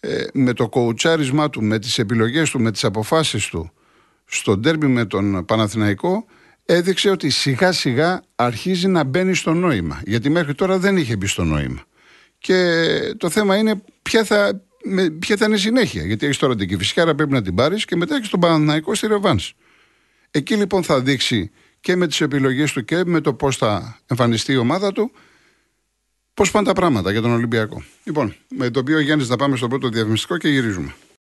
ε, 0.00 0.24
με 0.32 0.52
το 0.52 0.68
κοουτσάρισμά 0.68 1.50
του, 1.50 1.62
με 1.62 1.78
τις 1.78 1.98
επιλογές 1.98 2.50
του, 2.50 2.60
με 2.60 2.70
τις 2.70 2.84
αποφάσεις 2.84 3.46
του 3.46 3.72
στο 4.24 4.56
ντέρμπι 4.56 4.86
με 4.86 5.04
τον 5.04 5.44
Παναθηναϊκό 5.44 6.24
έδειξε 6.64 7.10
ότι 7.10 7.30
σιγά 7.30 7.72
σιγά 7.72 8.22
αρχίζει 8.34 8.88
να 8.88 9.04
μπαίνει 9.04 9.34
στο 9.34 9.54
νόημα. 9.54 10.02
Γιατί 10.06 10.30
μέχρι 10.30 10.54
τώρα 10.54 10.78
δεν 10.78 10.96
είχε 10.96 11.16
μπει 11.16 11.26
στο 11.26 11.44
νόημα. 11.44 11.84
Και 12.38 13.14
το 13.16 13.30
θέμα 13.30 13.56
είναι 13.56 13.82
ποια 14.02 14.24
θα, 14.24 14.60
με, 14.84 15.10
ποια 15.10 15.36
θα 15.36 15.44
είναι 15.44 15.54
η 15.54 15.58
συνέχεια. 15.58 16.04
Γιατί 16.04 16.24
έχεις 16.24 16.38
τώρα 16.38 16.56
την 16.56 16.68
Κυφυσιάρα, 16.68 17.14
πρέπει 17.14 17.32
να 17.32 17.42
την 17.42 17.54
πάρεις 17.54 17.84
και 17.84 17.96
μετά 17.96 18.16
έχεις 18.16 18.28
τον 18.28 18.40
Παναθηναϊκό 18.40 18.94
στη 18.94 19.06
Ρεβάνς. 19.06 19.54
Εκεί 20.30 20.54
λοιπόν 20.54 20.82
θα 20.82 21.00
δείξει 21.00 21.50
και 21.84 21.96
με 21.96 22.06
τις 22.06 22.20
επιλογές 22.20 22.72
του 22.72 22.84
και 22.84 23.04
με 23.04 23.20
το 23.20 23.34
πώς 23.34 23.56
θα 23.56 23.98
εμφανιστεί 24.06 24.52
η 24.52 24.56
ομάδα 24.56 24.92
του 24.92 25.10
Πώς 26.34 26.50
πάνε 26.50 26.66
τα 26.66 26.72
πράγματα 26.72 27.10
για 27.10 27.20
τον 27.20 27.30
Ολυμπιακό. 27.30 27.82
Λοιπόν, 28.04 28.34
με 28.48 28.70
το 28.70 28.80
οποίο 28.80 29.00
Γιάννης 29.00 29.28
να 29.28 29.36
πάμε 29.36 29.56
στο 29.56 29.68
πρώτο 29.68 29.88
διαφημιστικό 29.88 30.36
και 30.36 30.48
γυρίζουμε. 30.48 30.94